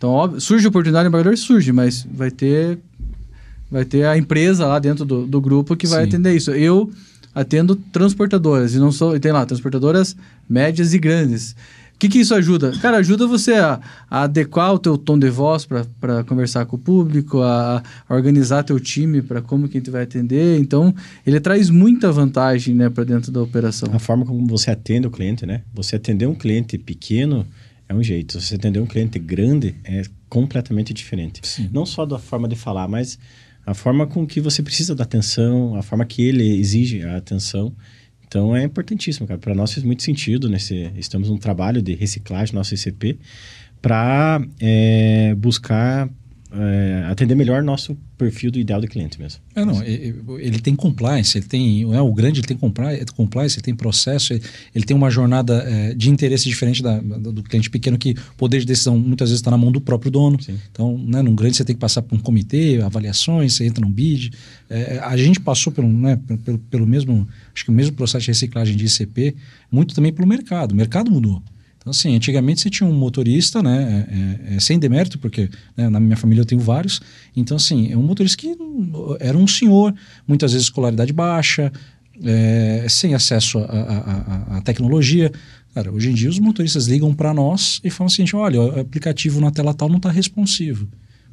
Então, 0.00 0.12
óbvio, 0.12 0.40
surge 0.40 0.66
oportunidade 0.66 1.06
embargador? 1.06 1.36
Surge, 1.36 1.72
mas 1.72 2.06
vai 2.10 2.30
ter, 2.30 2.78
vai 3.70 3.84
ter 3.84 4.06
a 4.06 4.16
empresa 4.16 4.66
lá 4.66 4.78
dentro 4.78 5.04
do, 5.04 5.26
do 5.26 5.42
grupo 5.42 5.76
que 5.76 5.86
vai 5.86 6.04
Sim. 6.04 6.08
atender 6.08 6.34
isso. 6.34 6.52
Eu 6.52 6.90
atendo 7.34 7.76
transportadoras, 7.76 8.74
e 8.74 8.78
não 8.78 8.90
sou. 8.90 9.14
E 9.14 9.20
tem 9.20 9.30
lá, 9.30 9.44
transportadoras 9.44 10.16
médias 10.48 10.94
e 10.94 10.98
grandes. 10.98 11.52
O 11.94 11.98
que, 12.00 12.08
que 12.08 12.18
isso 12.18 12.34
ajuda? 12.34 12.72
Cara, 12.80 12.96
ajuda 12.96 13.26
você 13.26 13.52
a, 13.52 13.78
a 14.10 14.22
adequar 14.22 14.72
o 14.72 14.78
teu 14.78 14.96
tom 14.96 15.18
de 15.18 15.28
voz 15.28 15.66
para 15.66 16.24
conversar 16.24 16.64
com 16.64 16.76
o 16.76 16.78
público, 16.78 17.42
a, 17.42 17.82
a 18.08 18.14
organizar 18.14 18.62
teu 18.62 18.80
time 18.80 19.20
para 19.20 19.42
como 19.42 19.68
que 19.68 19.76
a 19.76 19.80
gente 19.80 19.90
vai 19.90 20.04
atender. 20.04 20.58
Então, 20.58 20.94
ele 21.26 21.38
traz 21.40 21.68
muita 21.68 22.10
vantagem 22.10 22.74
né, 22.74 22.88
para 22.88 23.04
dentro 23.04 23.30
da 23.30 23.42
operação. 23.42 23.90
A 23.92 23.98
forma 23.98 24.24
como 24.24 24.46
você 24.46 24.70
atende 24.70 25.06
o 25.06 25.10
cliente, 25.10 25.44
né? 25.44 25.60
Você 25.74 25.94
atender 25.94 26.24
um 26.24 26.34
cliente 26.34 26.78
pequeno 26.78 27.46
é 27.90 27.94
um 27.94 28.02
jeito. 28.02 28.40
Se 28.40 28.46
você 28.46 28.54
atender 28.54 28.78
um 28.78 28.86
cliente 28.86 29.18
grande, 29.18 29.74
é 29.82 30.02
completamente 30.28 30.94
diferente. 30.94 31.40
Sim. 31.42 31.68
Não 31.72 31.84
só 31.84 32.06
da 32.06 32.20
forma 32.20 32.46
de 32.46 32.54
falar, 32.54 32.86
mas 32.86 33.18
a 33.66 33.74
forma 33.74 34.06
com 34.06 34.24
que 34.24 34.40
você 34.40 34.62
precisa 34.62 34.94
da 34.94 35.02
atenção, 35.02 35.74
a 35.74 35.82
forma 35.82 36.04
que 36.06 36.22
ele 36.22 36.56
exige 36.56 37.02
a 37.02 37.16
atenção. 37.16 37.74
Então 38.24 38.54
é 38.54 38.62
importantíssimo, 38.62 39.26
cara. 39.26 39.40
Para 39.40 39.56
nós 39.56 39.72
faz 39.72 39.82
muito 39.84 40.04
sentido 40.04 40.48
nesse. 40.48 40.92
Estamos 40.96 41.28
num 41.28 41.36
trabalho 41.36 41.82
de 41.82 41.94
reciclagem 41.94 42.54
nosso 42.54 42.72
ICP 42.72 43.18
para 43.82 44.40
é, 44.60 45.34
buscar 45.34 46.08
é, 46.52 47.06
atender 47.08 47.34
melhor 47.34 47.62
nosso 47.62 47.96
perfil 48.18 48.50
do 48.50 48.58
ideal 48.58 48.80
do 48.80 48.88
cliente 48.88 49.20
mesmo. 49.20 49.40
É, 49.54 49.64
não, 49.64 49.82
ele, 49.82 50.58
tem 50.58 50.74
compliance, 50.74 51.38
ele 51.38 51.46
tem, 51.46 51.82
é, 51.94 52.00
o 52.00 52.12
grande 52.12 52.40
ele 52.40 52.46
tem 52.46 52.56
compliance, 52.56 53.56
ele 53.56 53.62
tem 53.62 53.74
processo, 53.74 54.32
ele, 54.32 54.42
ele 54.74 54.84
tem 54.84 54.96
uma 54.96 55.10
jornada 55.10 55.64
é, 55.66 55.94
de 55.94 56.10
interesse 56.10 56.48
diferente 56.48 56.82
da, 56.82 56.98
do 56.98 57.42
cliente 57.42 57.70
pequeno 57.70 57.96
que 57.96 58.10
o 58.12 58.36
poder 58.36 58.60
de 58.60 58.66
decisão 58.66 58.98
muitas 58.98 59.28
vezes 59.30 59.40
está 59.40 59.50
na 59.50 59.56
mão 59.56 59.70
do 59.70 59.80
próprio 59.80 60.10
dono. 60.10 60.42
Sim. 60.42 60.58
Então, 60.70 60.98
né, 60.98 61.22
num 61.22 61.34
grande 61.34 61.56
você 61.56 61.64
tem 61.64 61.74
que 61.74 61.80
passar 61.80 62.02
por 62.02 62.16
um 62.16 62.20
comitê, 62.20 62.80
avaliações, 62.82 63.54
você 63.54 63.64
entra 63.64 63.84
num 63.84 63.92
bid. 63.92 64.32
É, 64.68 64.98
a 65.02 65.16
gente 65.16 65.40
passou 65.40 65.72
pelo, 65.72 65.88
né, 65.88 66.18
pelo, 66.44 66.58
pelo 66.58 66.86
mesmo, 66.86 67.28
acho 67.54 67.64
que 67.64 67.70
o 67.70 67.74
mesmo 67.74 67.94
processo 67.94 68.24
de 68.24 68.30
reciclagem 68.32 68.76
de 68.76 68.86
ICP, 68.86 69.36
muito 69.70 69.94
também 69.94 70.12
pelo 70.12 70.26
mercado. 70.26 70.72
O 70.72 70.76
mercado 70.76 71.10
mudou. 71.10 71.42
Então, 71.80 71.92
assim, 71.92 72.14
antigamente 72.14 72.60
você 72.60 72.68
tinha 72.68 72.88
um 72.88 72.92
motorista, 72.92 73.62
né, 73.62 74.06
é, 74.10 74.52
é, 74.52 74.56
é 74.56 74.60
sem 74.60 74.78
demérito, 74.78 75.18
porque 75.18 75.48
né, 75.74 75.88
na 75.88 75.98
minha 75.98 76.16
família 76.16 76.42
eu 76.42 76.46
tenho 76.46 76.60
vários. 76.60 77.00
Então, 77.34 77.56
assim, 77.56 77.90
é 77.90 77.96
um 77.96 78.02
motorista 78.02 78.36
que 78.36 78.54
era 79.18 79.36
um 79.36 79.46
senhor, 79.46 79.94
muitas 80.28 80.52
vezes 80.52 80.66
escolaridade 80.66 81.10
baixa, 81.10 81.72
é, 82.22 82.86
sem 82.88 83.14
acesso 83.14 83.58
à 83.58 84.60
tecnologia. 84.62 85.32
Cara, 85.74 85.90
hoje 85.90 86.10
em 86.10 86.14
dia 86.14 86.28
os 86.28 86.38
motoristas 86.38 86.86
ligam 86.86 87.14
para 87.14 87.32
nós 87.32 87.80
e 87.82 87.88
falam 87.88 88.08
assim: 88.08 88.24
olha, 88.34 88.60
o 88.60 88.80
aplicativo 88.80 89.40
na 89.40 89.50
tela 89.50 89.72
tal 89.72 89.88
não 89.88 89.96
está 89.96 90.10
responsivo. 90.10 90.86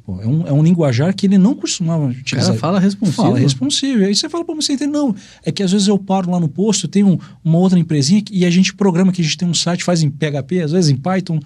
Pô, 0.08 0.22
é, 0.22 0.26
um, 0.26 0.46
é 0.46 0.52
um 0.54 0.62
linguajar 0.62 1.14
que 1.14 1.26
ele 1.26 1.36
não 1.36 1.54
costumava 1.54 2.06
utilizar. 2.06 2.54
O 2.54 2.58
cara 2.58 2.58
fala 2.58 2.80
responsivo. 2.80 3.22
Fala 3.22 3.38
responsivo. 3.38 4.04
Aí 4.06 4.14
você 4.14 4.26
fala 4.26 4.42
para 4.42 4.54
você 4.54 4.72
entender, 4.72 4.90
não, 4.90 5.14
é 5.44 5.52
que 5.52 5.62
às 5.62 5.70
vezes 5.70 5.86
eu 5.86 5.98
paro 5.98 6.30
lá 6.30 6.40
no 6.40 6.48
posto, 6.48 6.88
tem 6.88 7.04
um, 7.04 7.18
uma 7.44 7.58
outra 7.58 7.78
empresinha 7.78 8.22
e 8.30 8.46
a 8.46 8.50
gente 8.50 8.72
programa 8.72 9.12
que 9.12 9.20
a 9.20 9.24
gente 9.24 9.36
tem 9.36 9.46
um 9.46 9.52
site, 9.52 9.84
faz 9.84 10.02
em 10.02 10.08
PHP, 10.08 10.62
às 10.62 10.72
vezes 10.72 10.88
em 10.88 10.96
Python. 10.96 11.38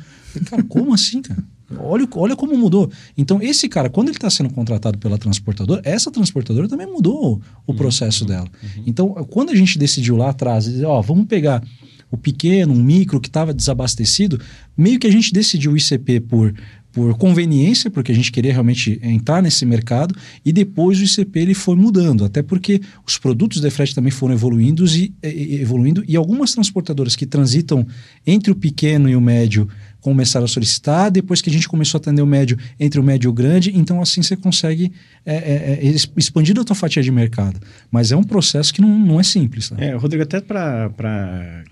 Cara, 0.48 0.62
como 0.62 0.94
assim, 0.94 1.20
cara? 1.22 1.42
Olha, 1.76 2.06
olha 2.14 2.36
como 2.36 2.56
mudou. 2.56 2.88
Então, 3.18 3.42
esse 3.42 3.68
cara, 3.68 3.90
quando 3.90 4.10
ele 4.10 4.16
está 4.16 4.30
sendo 4.30 4.52
contratado 4.52 4.96
pela 4.96 5.18
transportadora, 5.18 5.82
essa 5.84 6.08
transportadora 6.08 6.68
também 6.68 6.86
mudou 6.86 7.42
o 7.66 7.74
processo 7.74 8.22
uhum, 8.22 8.30
dela. 8.30 8.48
Uhum. 8.62 8.84
Então, 8.86 9.08
quando 9.28 9.50
a 9.50 9.56
gente 9.56 9.76
decidiu 9.76 10.16
lá 10.16 10.30
atrás, 10.30 10.68
ó, 10.84 11.02
vamos 11.02 11.26
pegar 11.26 11.64
o 12.12 12.16
pequeno, 12.16 12.74
um 12.74 12.82
micro 12.82 13.18
que 13.18 13.28
estava 13.28 13.52
desabastecido, 13.52 14.38
meio 14.76 15.00
que 15.00 15.06
a 15.08 15.10
gente 15.10 15.32
decidiu 15.32 15.72
o 15.72 15.76
ICP 15.76 16.20
por 16.20 16.54
por 16.92 17.16
conveniência, 17.16 17.90
porque 17.90 18.12
a 18.12 18.14
gente 18.14 18.30
queria 18.30 18.52
realmente 18.52 19.00
entrar 19.02 19.42
nesse 19.42 19.64
mercado, 19.64 20.14
e 20.44 20.52
depois 20.52 21.00
o 21.00 21.04
ICP 21.04 21.40
ele 21.40 21.54
foi 21.54 21.74
mudando, 21.74 22.24
até 22.24 22.42
porque 22.42 22.80
os 23.06 23.16
produtos 23.16 23.60
de 23.60 23.70
frete 23.70 23.94
também 23.94 24.10
foram 24.10 24.34
evoluindo 24.34 24.84
e, 24.86 25.14
evoluindo, 25.22 26.04
e 26.06 26.16
algumas 26.16 26.52
transportadoras 26.52 27.16
que 27.16 27.24
transitam 27.24 27.86
entre 28.26 28.52
o 28.52 28.54
pequeno 28.54 29.08
e 29.08 29.16
o 29.16 29.20
médio 29.20 29.66
começaram 30.00 30.44
a 30.44 30.48
solicitar, 30.48 31.10
depois 31.10 31.40
que 31.40 31.48
a 31.48 31.52
gente 31.52 31.68
começou 31.68 31.98
a 31.98 32.00
atender 32.00 32.20
o 32.20 32.26
médio, 32.26 32.58
entre 32.78 33.00
o 33.00 33.02
médio 33.02 33.28
e 33.28 33.30
o 33.30 33.32
grande, 33.32 33.72
então 33.74 34.02
assim 34.02 34.20
você 34.20 34.36
consegue 34.36 34.92
é, 35.24 35.34
é, 35.34 35.86
é, 35.86 35.94
expandir 36.16 36.58
a 36.58 36.64
tua 36.64 36.76
fatia 36.76 37.02
de 37.02 37.10
mercado. 37.10 37.60
Mas 37.90 38.12
é 38.12 38.16
um 38.16 38.24
processo 38.24 38.74
que 38.74 38.82
não, 38.82 38.98
não 38.98 39.20
é 39.20 39.22
simples. 39.22 39.70
Tá? 39.70 39.76
É, 39.78 39.94
Rodrigo, 39.94 40.22
até 40.22 40.40
para... 40.40 41.64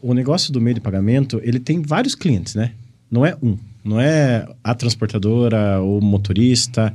O 0.00 0.14
negócio 0.14 0.50
do 0.50 0.62
meio 0.62 0.74
de 0.74 0.80
pagamento, 0.80 1.38
ele 1.44 1.60
tem 1.60 1.82
vários 1.82 2.14
clientes, 2.14 2.54
né? 2.54 2.72
Não 3.10 3.24
é 3.24 3.36
um. 3.42 3.58
Não 3.84 4.00
é 4.00 4.48
a 4.62 4.74
transportadora 4.74 5.80
ou 5.80 6.00
motorista. 6.00 6.92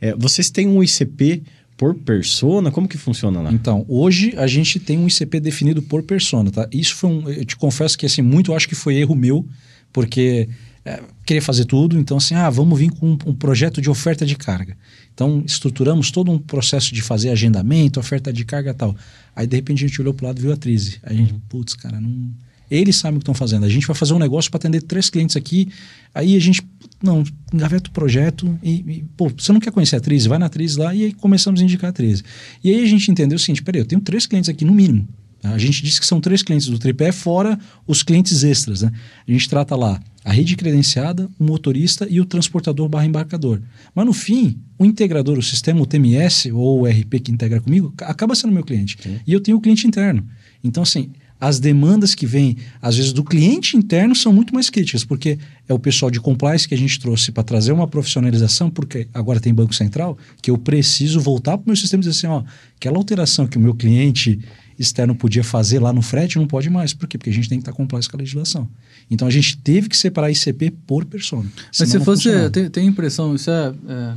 É, 0.00 0.14
vocês 0.16 0.48
têm 0.48 0.66
um 0.66 0.82
ICP 0.82 1.42
por 1.76 1.94
persona? 1.94 2.70
Como 2.70 2.88
que 2.88 2.96
funciona 2.96 3.40
lá? 3.40 3.52
Então, 3.52 3.84
hoje 3.88 4.34
a 4.36 4.46
gente 4.46 4.80
tem 4.80 4.98
um 4.98 5.06
ICP 5.06 5.38
definido 5.40 5.82
por 5.82 6.02
persona, 6.02 6.50
tá? 6.50 6.68
Isso 6.72 6.96
foi 6.96 7.10
um. 7.10 7.28
Eu 7.28 7.44
te 7.44 7.56
confesso 7.56 7.96
que, 7.96 8.06
assim, 8.06 8.22
muito 8.22 8.52
eu 8.52 8.56
acho 8.56 8.68
que 8.68 8.74
foi 8.74 8.96
erro 8.96 9.14
meu, 9.14 9.46
porque 9.92 10.48
é, 10.84 11.02
queria 11.26 11.42
fazer 11.42 11.66
tudo, 11.66 11.98
então, 11.98 12.16
assim, 12.16 12.34
ah, 12.34 12.48
vamos 12.48 12.78
vir 12.78 12.90
com 12.90 13.10
um, 13.10 13.18
um, 13.26 13.34
projeto 13.34 13.80
de 13.82 13.90
oferta 13.90 14.24
de 14.24 14.34
carga. 14.34 14.76
Então, 15.12 15.42
estruturamos 15.44 16.10
todo 16.10 16.30
um 16.30 16.38
processo 16.38 16.94
de 16.94 17.02
fazer 17.02 17.30
agendamento, 17.30 18.00
oferta 18.00 18.32
de 18.32 18.44
carga 18.44 18.70
e 18.70 18.74
tal. 18.74 18.96
Aí, 19.36 19.46
de 19.46 19.56
repente, 19.56 19.84
a 19.84 19.88
gente 19.88 20.00
olhou 20.00 20.14
pro 20.14 20.26
lado 20.26 20.38
e 20.38 20.42
viu 20.42 20.52
a 20.52 20.56
Trise. 20.56 20.98
Aí 21.02 21.16
a 21.16 21.18
gente, 21.18 21.32
uhum. 21.32 21.40
putz, 21.48 21.74
cara, 21.74 22.00
não. 22.00 22.30
Eles 22.70 22.96
sabem 22.96 23.16
o 23.16 23.18
que 23.18 23.22
estão 23.22 23.34
fazendo. 23.34 23.64
A 23.64 23.68
gente 23.68 23.86
vai 23.86 23.96
fazer 23.96 24.14
um 24.14 24.18
negócio 24.18 24.50
para 24.50 24.58
atender 24.58 24.82
três 24.82 25.10
clientes 25.10 25.36
aqui. 25.36 25.68
Aí 26.14 26.36
a 26.36 26.40
gente, 26.40 26.62
não, 27.02 27.24
engaveta 27.52 27.90
o 27.90 27.92
projeto 27.92 28.58
e, 28.62 28.70
e, 28.70 29.04
pô, 29.16 29.28
você 29.28 29.52
não 29.52 29.60
quer 29.60 29.72
conhecer 29.72 29.96
a 29.96 29.98
atriz? 29.98 30.26
Vai 30.26 30.38
na 30.38 30.46
atriz 30.46 30.76
lá 30.76 30.94
e 30.94 31.04
aí 31.04 31.12
começamos 31.12 31.60
a 31.60 31.64
indicar 31.64 31.88
a 31.88 31.90
atriz. 31.90 32.22
E 32.62 32.70
aí 32.70 32.82
a 32.82 32.86
gente 32.86 33.10
entendeu 33.10 33.36
o 33.36 33.38
seguinte: 33.38 33.62
peraí, 33.62 33.80
eu 33.80 33.86
tenho 33.86 34.00
três 34.00 34.26
clientes 34.26 34.48
aqui 34.48 34.64
no 34.64 34.72
mínimo. 34.72 35.08
A 35.42 35.56
gente 35.56 35.82
disse 35.82 35.98
que 35.98 36.06
são 36.06 36.20
três 36.20 36.42
clientes 36.42 36.68
do 36.68 36.78
tripé, 36.78 37.12
fora 37.12 37.58
os 37.86 38.02
clientes 38.02 38.44
extras. 38.44 38.82
Né? 38.82 38.92
A 39.26 39.32
gente 39.32 39.48
trata 39.48 39.74
lá 39.74 39.98
a 40.22 40.32
rede 40.32 40.54
credenciada, 40.54 41.30
o 41.38 41.44
motorista 41.44 42.06
e 42.10 42.20
o 42.20 42.26
transportador 42.26 42.88
barra 42.88 43.06
embarcador. 43.06 43.62
Mas 43.94 44.04
no 44.04 44.12
fim, 44.12 44.58
o 44.78 44.84
integrador, 44.84 45.38
o 45.38 45.42
sistema, 45.42 45.80
o 45.80 45.86
TMS 45.86 46.52
ou 46.52 46.82
o 46.82 46.86
RP 46.86 47.20
que 47.20 47.32
integra 47.32 47.60
comigo, 47.60 47.94
acaba 48.02 48.34
sendo 48.34 48.52
meu 48.52 48.62
cliente. 48.62 48.98
Sim. 49.02 49.18
E 49.26 49.32
eu 49.32 49.40
tenho 49.40 49.56
o 49.56 49.60
cliente 49.60 49.86
interno. 49.86 50.26
Então, 50.62 50.82
assim, 50.82 51.10
as 51.40 51.58
demandas 51.58 52.14
que 52.14 52.26
vêm, 52.26 52.56
às 52.82 52.96
vezes, 52.96 53.12
do 53.12 53.24
cliente 53.24 53.76
interno 53.76 54.14
são 54.14 54.32
muito 54.32 54.52
mais 54.52 54.68
críticas, 54.68 55.04
porque 55.04 55.38
é 55.66 55.72
o 55.72 55.78
pessoal 55.78 56.10
de 56.10 56.20
compliance 56.20 56.68
que 56.68 56.74
a 56.74 56.78
gente 56.78 57.00
trouxe 57.00 57.32
para 57.32 57.42
trazer 57.42 57.72
uma 57.72 57.88
profissionalização, 57.88 58.68
porque 58.68 59.08
agora 59.14 59.40
tem 59.40 59.54
Banco 59.54 59.74
Central, 59.74 60.18
que 60.42 60.50
eu 60.50 60.58
preciso 60.58 61.18
voltar 61.18 61.56
para 61.56 61.64
o 61.64 61.68
meu 61.68 61.76
sistema 61.76 62.02
e 62.02 62.06
dizer 62.06 62.18
assim: 62.18 62.26
ó, 62.26 62.44
aquela 62.76 62.98
alteração 62.98 63.46
que 63.46 63.56
o 63.56 63.60
meu 63.60 63.74
cliente 63.74 64.38
externo 64.78 65.14
podia 65.14 65.44
fazer 65.44 65.78
lá 65.78 65.92
no 65.92 66.02
frete 66.02 66.38
não 66.38 66.46
pode 66.46 66.68
mais. 66.68 66.92
Por 66.92 67.06
quê? 67.06 67.16
Porque 67.16 67.30
a 67.30 67.32
gente 67.32 67.48
tem 67.48 67.58
que 67.58 67.62
estar 67.62 67.72
compliance 67.72 68.08
com 68.08 68.16
a 68.16 68.20
legislação. 68.20 68.68
Então 69.10 69.26
a 69.26 69.30
gente 69.30 69.56
teve 69.58 69.88
que 69.88 69.96
separar 69.96 70.30
ICP 70.30 70.72
por 70.86 71.04
persona. 71.04 71.50
Mas 71.78 71.88
se 71.88 72.00
fosse. 72.00 72.50
Tem, 72.50 72.68
tem 72.68 72.86
impressão, 72.86 73.34
isso 73.34 73.50
é, 73.50 73.74
é, 73.88 74.14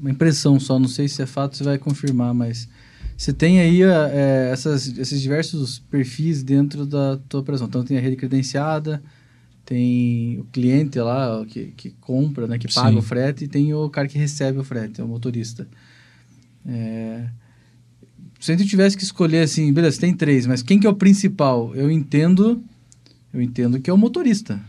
uma 0.00 0.10
impressão 0.10 0.58
só, 0.60 0.78
não 0.78 0.88
sei 0.88 1.08
se 1.08 1.22
é 1.22 1.26
fato, 1.26 1.56
você 1.56 1.64
vai 1.64 1.78
confirmar, 1.78 2.34
mas 2.34 2.68
você 3.16 3.32
tem 3.32 3.60
aí 3.60 3.82
é, 3.82 4.50
essas, 4.52 4.98
esses 4.98 5.20
diversos 5.20 5.78
perfis 5.78 6.42
dentro 6.42 6.84
da 6.84 7.16
tua 7.28 7.40
operação. 7.40 7.66
Então, 7.66 7.84
tem 7.84 7.96
a 7.96 8.00
rede 8.00 8.16
credenciada, 8.16 9.02
tem 9.64 10.38
o 10.40 10.44
cliente 10.44 10.98
lá 10.98 11.44
que, 11.46 11.72
que 11.76 11.90
compra, 12.00 12.46
né, 12.46 12.58
que 12.58 12.72
paga 12.72 12.90
Sim. 12.90 12.98
o 12.98 13.02
frete, 13.02 13.44
e 13.44 13.48
tem 13.48 13.72
o 13.72 13.88
cara 13.88 14.06
que 14.08 14.18
recebe 14.18 14.58
o 14.58 14.64
frete, 14.64 15.00
é 15.00 15.04
o 15.04 15.08
motorista. 15.08 15.66
É... 16.66 17.28
Se 18.40 18.52
a 18.52 18.56
gente 18.56 18.68
tivesse 18.68 18.96
que 18.96 19.04
escolher 19.04 19.40
assim, 19.40 19.72
beleza, 19.72 20.00
tem 20.00 20.14
três, 20.14 20.46
mas 20.46 20.62
quem 20.62 20.78
que 20.78 20.86
é 20.86 20.90
o 20.90 20.94
principal? 20.94 21.74
Eu 21.74 21.90
entendo, 21.90 22.62
eu 23.32 23.40
entendo 23.40 23.80
que 23.80 23.88
é 23.88 23.92
o 23.92 23.96
motorista. 23.96 24.60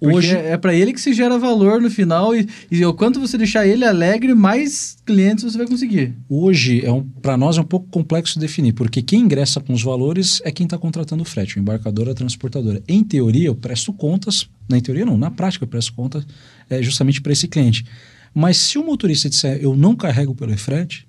Hoje 0.00 0.36
é, 0.36 0.52
é 0.52 0.56
para 0.56 0.74
ele 0.74 0.92
que 0.92 1.00
se 1.00 1.14
gera 1.14 1.38
valor 1.38 1.80
no 1.80 1.90
final 1.90 2.34
e, 2.34 2.46
e 2.70 2.84
o 2.84 2.92
quanto 2.92 3.18
você 3.18 3.38
deixar 3.38 3.66
ele 3.66 3.84
alegre, 3.84 4.34
mais 4.34 4.98
clientes 5.06 5.44
você 5.44 5.56
vai 5.56 5.66
conseguir. 5.66 6.14
Hoje 6.28 6.84
é 6.84 6.92
um, 6.92 7.02
para 7.02 7.36
nós 7.36 7.56
é 7.56 7.60
um 7.60 7.64
pouco 7.64 7.88
complexo 7.88 8.38
definir, 8.38 8.72
porque 8.72 9.00
quem 9.00 9.20
ingressa 9.20 9.60
com 9.60 9.72
os 9.72 9.82
valores 9.82 10.42
é 10.44 10.52
quem 10.52 10.64
está 10.64 10.76
contratando 10.76 11.22
o 11.22 11.26
frete, 11.26 11.56
o 11.56 11.60
embarcador, 11.60 12.10
a 12.10 12.14
transportadora. 12.14 12.82
Em 12.86 13.02
teoria 13.02 13.48
eu 13.48 13.54
presto 13.54 13.92
contas, 13.92 14.48
na 14.68 14.80
teoria 14.80 15.06
não, 15.06 15.16
na 15.16 15.30
prática 15.30 15.64
eu 15.64 15.68
presto 15.68 15.94
contas 15.94 16.26
é, 16.68 16.82
justamente 16.82 17.20
para 17.22 17.32
esse 17.32 17.48
cliente. 17.48 17.84
Mas 18.34 18.58
se 18.58 18.76
o 18.76 18.84
motorista 18.84 19.30
disser 19.30 19.58
eu 19.62 19.74
não 19.74 19.96
carrego 19.96 20.34
pelo 20.34 20.56
frete, 20.58 21.05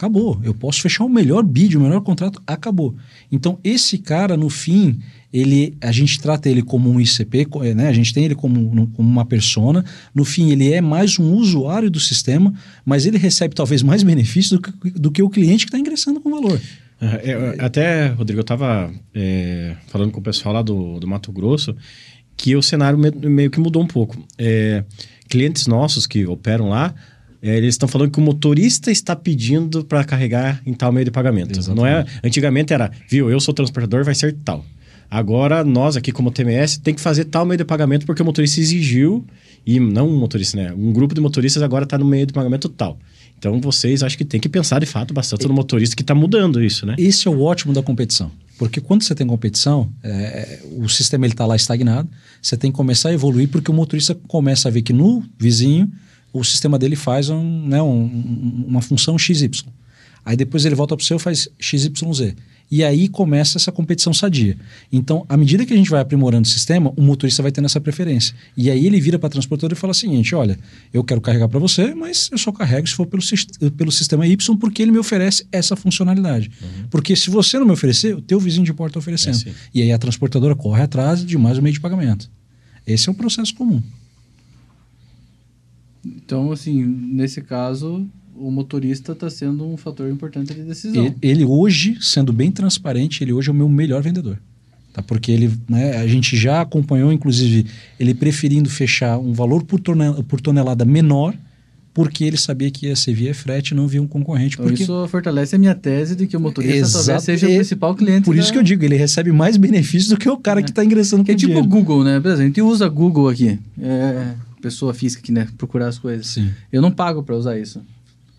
acabou. 0.00 0.40
Eu 0.42 0.54
posso 0.54 0.80
fechar 0.80 1.04
o 1.04 1.08
melhor 1.08 1.42
bid, 1.42 1.76
o 1.76 1.80
melhor 1.80 2.00
contrato, 2.00 2.42
acabou. 2.46 2.96
Então 3.30 3.58
esse 3.62 3.98
cara 3.98 4.36
no 4.36 4.48
fim 4.48 4.98
ele, 5.32 5.76
a 5.80 5.92
gente 5.92 6.18
trata 6.18 6.48
ele 6.48 6.62
como 6.62 6.90
um 6.90 7.00
ICP, 7.00 7.46
né? 7.76 7.88
a 7.88 7.92
gente 7.92 8.12
tem 8.12 8.24
ele 8.24 8.34
como, 8.34 8.88
como 8.88 9.08
uma 9.08 9.24
persona. 9.24 9.84
No 10.12 10.24
fim, 10.24 10.50
ele 10.50 10.72
é 10.72 10.80
mais 10.80 11.20
um 11.20 11.34
usuário 11.34 11.88
do 11.88 12.00
sistema, 12.00 12.52
mas 12.84 13.06
ele 13.06 13.16
recebe 13.16 13.54
talvez 13.54 13.80
mais 13.80 14.02
benefícios 14.04 14.58
do 14.58 14.60
que, 14.60 14.90
do 14.90 15.10
que 15.10 15.22
o 15.22 15.30
cliente 15.30 15.66
que 15.66 15.68
está 15.68 15.78
ingressando 15.78 16.20
com 16.20 16.30
valor. 16.30 16.60
É, 17.00 17.30
é, 17.30 17.64
até, 17.64 18.08
Rodrigo, 18.08 18.40
eu 18.40 18.42
estava 18.42 18.92
é, 19.14 19.76
falando 19.86 20.10
com 20.10 20.18
o 20.18 20.22
pessoal 20.22 20.52
lá 20.52 20.62
do, 20.62 20.98
do 20.98 21.06
Mato 21.06 21.30
Grosso 21.30 21.76
que 22.36 22.56
o 22.56 22.62
cenário 22.62 22.98
meio 22.98 23.50
que 23.50 23.60
mudou 23.60 23.82
um 23.82 23.86
pouco. 23.86 24.16
É, 24.36 24.82
clientes 25.28 25.66
nossos 25.66 26.06
que 26.06 26.26
operam 26.26 26.70
lá, 26.70 26.92
é, 27.42 27.56
eles 27.56 27.74
estão 27.74 27.88
falando 27.88 28.10
que 28.10 28.18
o 28.18 28.22
motorista 28.22 28.90
está 28.90 29.16
pedindo 29.16 29.84
para 29.84 30.04
carregar 30.04 30.60
em 30.66 30.74
tal 30.74 30.92
meio 30.92 31.04
de 31.04 31.10
pagamento. 31.10 31.58
Exatamente. 31.58 31.76
Não 31.76 31.86
é? 31.86 32.04
Antigamente 32.22 32.72
era, 32.72 32.90
viu, 33.08 33.30
eu 33.30 33.40
sou 33.40 33.54
transportador, 33.54 34.04
vai 34.04 34.14
ser 34.14 34.36
tal. 34.44 34.64
Agora, 35.10 35.64
nós 35.64 35.96
aqui 35.96 36.12
como 36.12 36.30
TMS 36.30 36.78
tem 36.78 36.94
que 36.94 37.00
fazer 37.00 37.24
tal 37.24 37.44
meio 37.44 37.58
de 37.58 37.64
pagamento 37.64 38.06
porque 38.06 38.22
o 38.22 38.24
motorista 38.24 38.60
exigiu, 38.60 39.26
e 39.66 39.80
não 39.80 40.08
um 40.08 40.18
motorista, 40.18 40.56
né? 40.56 40.72
Um 40.72 40.92
grupo 40.92 41.14
de 41.14 41.20
motoristas 41.20 41.62
agora 41.62 41.84
está 41.84 41.98
no 41.98 42.04
meio 42.04 42.26
de 42.26 42.32
pagamento 42.32 42.68
tal. 42.68 42.98
Então, 43.38 43.60
vocês 43.60 44.02
acho 44.02 44.16
que 44.18 44.24
tem 44.24 44.38
que 44.38 44.48
pensar 44.48 44.78
de 44.80 44.86
fato 44.86 45.14
bastante 45.14 45.48
no 45.48 45.54
motorista 45.54 45.96
que 45.96 46.02
está 46.02 46.14
mudando 46.14 46.62
isso, 46.62 46.84
né? 46.84 46.94
Esse 46.98 47.26
é 47.26 47.30
o 47.30 47.40
ótimo 47.40 47.72
da 47.72 47.82
competição. 47.82 48.30
Porque 48.58 48.80
quando 48.80 49.02
você 49.02 49.14
tem 49.14 49.26
competição, 49.26 49.90
é, 50.02 50.60
o 50.76 50.86
sistema 50.88 51.26
está 51.26 51.46
lá 51.46 51.56
estagnado, 51.56 52.08
você 52.42 52.56
tem 52.56 52.70
que 52.70 52.76
começar 52.76 53.08
a 53.08 53.12
evoluir 53.14 53.48
porque 53.48 53.70
o 53.70 53.74
motorista 53.74 54.14
começa 54.28 54.68
a 54.68 54.70
ver 54.70 54.82
que 54.82 54.92
no 54.92 55.24
vizinho 55.38 55.90
o 56.32 56.44
sistema 56.44 56.78
dele 56.78 56.96
faz 56.96 57.28
um, 57.28 57.66
né, 57.66 57.82
um, 57.82 58.64
uma 58.68 58.82
função 58.82 59.18
XY. 59.18 59.50
Aí 60.24 60.36
depois 60.36 60.64
ele 60.64 60.74
volta 60.74 60.96
para 60.96 61.02
o 61.02 61.06
seu 61.06 61.16
e 61.16 61.20
faz 61.20 61.48
XYZ. 61.58 62.34
E 62.70 62.84
aí 62.84 63.08
começa 63.08 63.58
essa 63.58 63.72
competição 63.72 64.14
sadia. 64.14 64.56
Então, 64.92 65.26
à 65.28 65.36
medida 65.36 65.66
que 65.66 65.74
a 65.74 65.76
gente 65.76 65.90
vai 65.90 66.00
aprimorando 66.00 66.46
o 66.46 66.50
sistema, 66.50 66.92
o 66.96 67.02
motorista 67.02 67.42
vai 67.42 67.50
tendo 67.50 67.64
essa 67.64 67.80
preferência. 67.80 68.32
E 68.56 68.70
aí 68.70 68.86
ele 68.86 69.00
vira 69.00 69.18
para 69.18 69.26
a 69.26 69.30
transportadora 69.30 69.74
e 69.74 69.76
fala 69.76 69.90
o 69.90 69.94
seguinte: 69.94 70.36
olha, 70.36 70.56
eu 70.92 71.02
quero 71.02 71.20
carregar 71.20 71.48
para 71.48 71.58
você, 71.58 71.92
mas 71.94 72.28
eu 72.30 72.38
só 72.38 72.52
carrego 72.52 72.86
se 72.86 72.94
for 72.94 73.06
pelo, 73.06 73.22
pelo 73.72 73.90
sistema 73.90 74.24
Y, 74.24 74.56
porque 74.56 74.82
ele 74.82 74.92
me 74.92 74.98
oferece 74.98 75.44
essa 75.50 75.74
funcionalidade. 75.74 76.48
Uhum. 76.62 76.86
Porque 76.88 77.16
se 77.16 77.28
você 77.28 77.58
não 77.58 77.66
me 77.66 77.72
oferecer, 77.72 78.14
o 78.14 78.22
teu 78.22 78.38
vizinho 78.38 78.64
de 78.64 78.72
porta 78.72 78.90
está 78.90 78.98
oferecendo. 79.00 79.48
É, 79.48 79.52
e 79.74 79.82
aí 79.82 79.90
a 79.90 79.98
transportadora 79.98 80.54
corre 80.54 80.82
atrás 80.82 81.24
de 81.24 81.36
mais 81.36 81.58
um 81.58 81.62
meio 81.62 81.74
de 81.74 81.80
pagamento. 81.80 82.30
Esse 82.86 83.08
é 83.08 83.12
o 83.12 83.14
processo 83.14 83.52
comum. 83.54 83.82
Então, 86.04 86.50
assim, 86.52 86.84
nesse 86.84 87.42
caso, 87.42 88.06
o 88.36 88.50
motorista 88.50 89.12
está 89.12 89.28
sendo 89.28 89.66
um 89.66 89.76
fator 89.76 90.10
importante 90.10 90.54
de 90.54 90.62
decisão. 90.62 91.04
Ele, 91.04 91.16
ele, 91.20 91.44
hoje, 91.44 91.98
sendo 92.00 92.32
bem 92.32 92.50
transparente, 92.50 93.22
ele 93.22 93.32
hoje 93.32 93.50
é 93.50 93.52
o 93.52 93.54
meu 93.54 93.68
melhor 93.68 94.02
vendedor. 94.02 94.38
Tá? 94.92 95.02
Porque 95.02 95.30
ele, 95.30 95.52
né, 95.68 95.98
a 95.98 96.06
gente 96.06 96.36
já 96.36 96.62
acompanhou, 96.62 97.12
inclusive, 97.12 97.66
ele 97.98 98.14
preferindo 98.14 98.68
fechar 98.68 99.18
um 99.18 99.32
valor 99.32 99.62
por, 99.62 99.78
tonelada, 99.78 100.22
por 100.22 100.40
tonelada 100.40 100.84
menor, 100.84 101.34
porque 101.92 102.24
ele 102.24 102.36
sabia 102.36 102.70
que 102.70 102.86
ia 102.86 102.96
ser 102.96 103.12
via 103.12 103.34
frete 103.34 103.70
e 103.72 103.74
não 103.74 103.86
via 103.86 104.00
um 104.00 104.06
concorrente. 104.06 104.54
Então 104.54 104.66
porque... 104.66 104.82
Isso 104.82 105.08
fortalece 105.08 105.56
a 105.56 105.58
minha 105.58 105.74
tese 105.74 106.16
de 106.16 106.26
que 106.26 106.36
o 106.36 106.40
motorista 106.40 106.76
Exato. 106.76 107.04
talvez 107.04 107.22
seja 107.24 107.46
o 107.46 107.54
principal 107.54 107.94
cliente. 107.94 108.24
Por 108.24 108.34
da... 108.34 108.40
isso 108.40 108.52
que 108.52 108.58
eu 108.58 108.62
digo, 108.62 108.84
ele 108.84 108.96
recebe 108.96 109.30
mais 109.32 109.56
benefícios 109.56 110.08
do 110.08 110.16
que 110.16 110.28
o 110.28 110.36
cara 110.36 110.60
é. 110.60 110.62
que 110.62 110.70
está 110.70 110.84
ingressando 110.84 111.24
que 111.24 111.32
com 111.32 111.36
é 111.36 111.38
tipo 111.38 111.58
o 111.58 111.66
Google, 111.66 112.04
né? 112.04 112.18
Por 112.20 112.28
exemplo, 112.28 112.42
a 112.42 112.46
gente 112.46 112.62
usa 112.62 112.88
Google 112.88 113.28
aqui. 113.28 113.58
É, 113.80 114.34
pessoa 114.60 114.94
física 114.94 115.22
aqui, 115.22 115.32
né? 115.32 115.48
Procurar 115.56 115.88
as 115.88 115.98
coisas. 115.98 116.26
Sim. 116.28 116.50
Eu 116.72 116.80
não 116.82 116.90
pago 116.90 117.22
para 117.22 117.36
usar 117.36 117.58
isso 117.58 117.80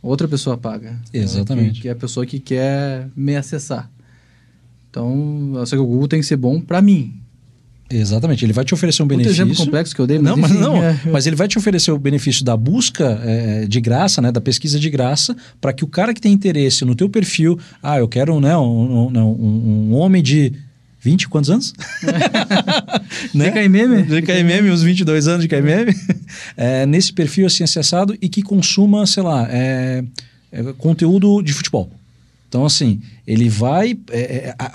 outra 0.02 0.28
pessoa 0.28 0.58
paga. 0.58 1.00
Exatamente. 1.14 1.76
Que, 1.76 1.82
que, 1.82 1.88
é 1.88 1.92
a 1.92 1.96
pessoa 1.96 2.26
que 2.26 2.40
quer 2.40 3.08
me 3.16 3.36
acessar. 3.36 3.90
Então, 4.90 5.54
só 5.66 5.76
que 5.76 5.82
o 5.82 5.86
Google 5.86 6.08
tem 6.08 6.20
que 6.20 6.26
ser 6.26 6.38
bom 6.38 6.60
para 6.60 6.82
mim. 6.82 7.14
Exatamente, 7.90 8.46
ele 8.46 8.54
vai 8.54 8.64
te 8.64 8.74
oferecer 8.74 9.04
um 9.04 9.06
Muito 9.06 9.18
benefício. 9.18 9.44
exemplo 9.44 9.66
complexo 9.66 9.94
que 9.94 10.00
eu 10.00 10.08
dei, 10.08 10.18
mas 10.18 10.32
não, 10.32 10.38
mas 10.38 10.52
não, 10.52 10.78
é... 10.78 11.00
mas 11.12 11.28
ele 11.28 11.36
vai 11.36 11.46
te 11.50 11.58
oferecer 11.58 11.92
o 11.92 12.00
benefício 12.00 12.44
da 12.46 12.56
busca 12.56 13.20
é, 13.22 13.66
de 13.68 13.82
graça, 13.82 14.22
né, 14.22 14.32
da 14.32 14.40
pesquisa 14.40 14.80
de 14.80 14.90
graça, 14.90 15.36
para 15.60 15.74
que 15.74 15.84
o 15.84 15.88
cara 15.88 16.14
que 16.14 16.22
tem 16.22 16.32
interesse 16.32 16.86
no 16.86 16.96
teu 16.96 17.10
perfil, 17.10 17.60
ah, 17.84 17.98
eu 18.00 18.08
quero 18.08 18.40
né, 18.40 18.56
um, 18.56 19.10
um, 19.10 19.18
um, 19.18 19.90
um 19.90 19.94
homem 19.94 20.24
de 20.24 20.54
20 21.02 21.28
quantos 21.30 21.50
anos? 21.50 21.74
né? 23.34 23.50
De 23.50 23.52
KMM? 23.52 24.04
De 24.04 24.22
KMM, 24.22 24.72
uns 24.72 24.84
22 24.84 25.28
anos 25.28 25.42
de 25.42 25.48
KMM. 25.48 25.94
É, 26.56 26.86
nesse 26.86 27.12
perfil 27.12 27.46
assim 27.46 27.64
acessado 27.64 28.18
e 28.22 28.30
que 28.30 28.42
consuma, 28.42 29.06
sei 29.06 29.22
lá, 29.22 29.48
é, 29.50 30.02
é, 30.50 30.64
conteúdo 30.78 31.42
de 31.42 31.52
futebol. 31.52 31.92
Então, 32.48 32.66
assim, 32.66 33.02
ele 33.26 33.50
vai. 33.50 33.98
É, 34.10 34.20
é 34.20 34.56
a, 34.58 34.72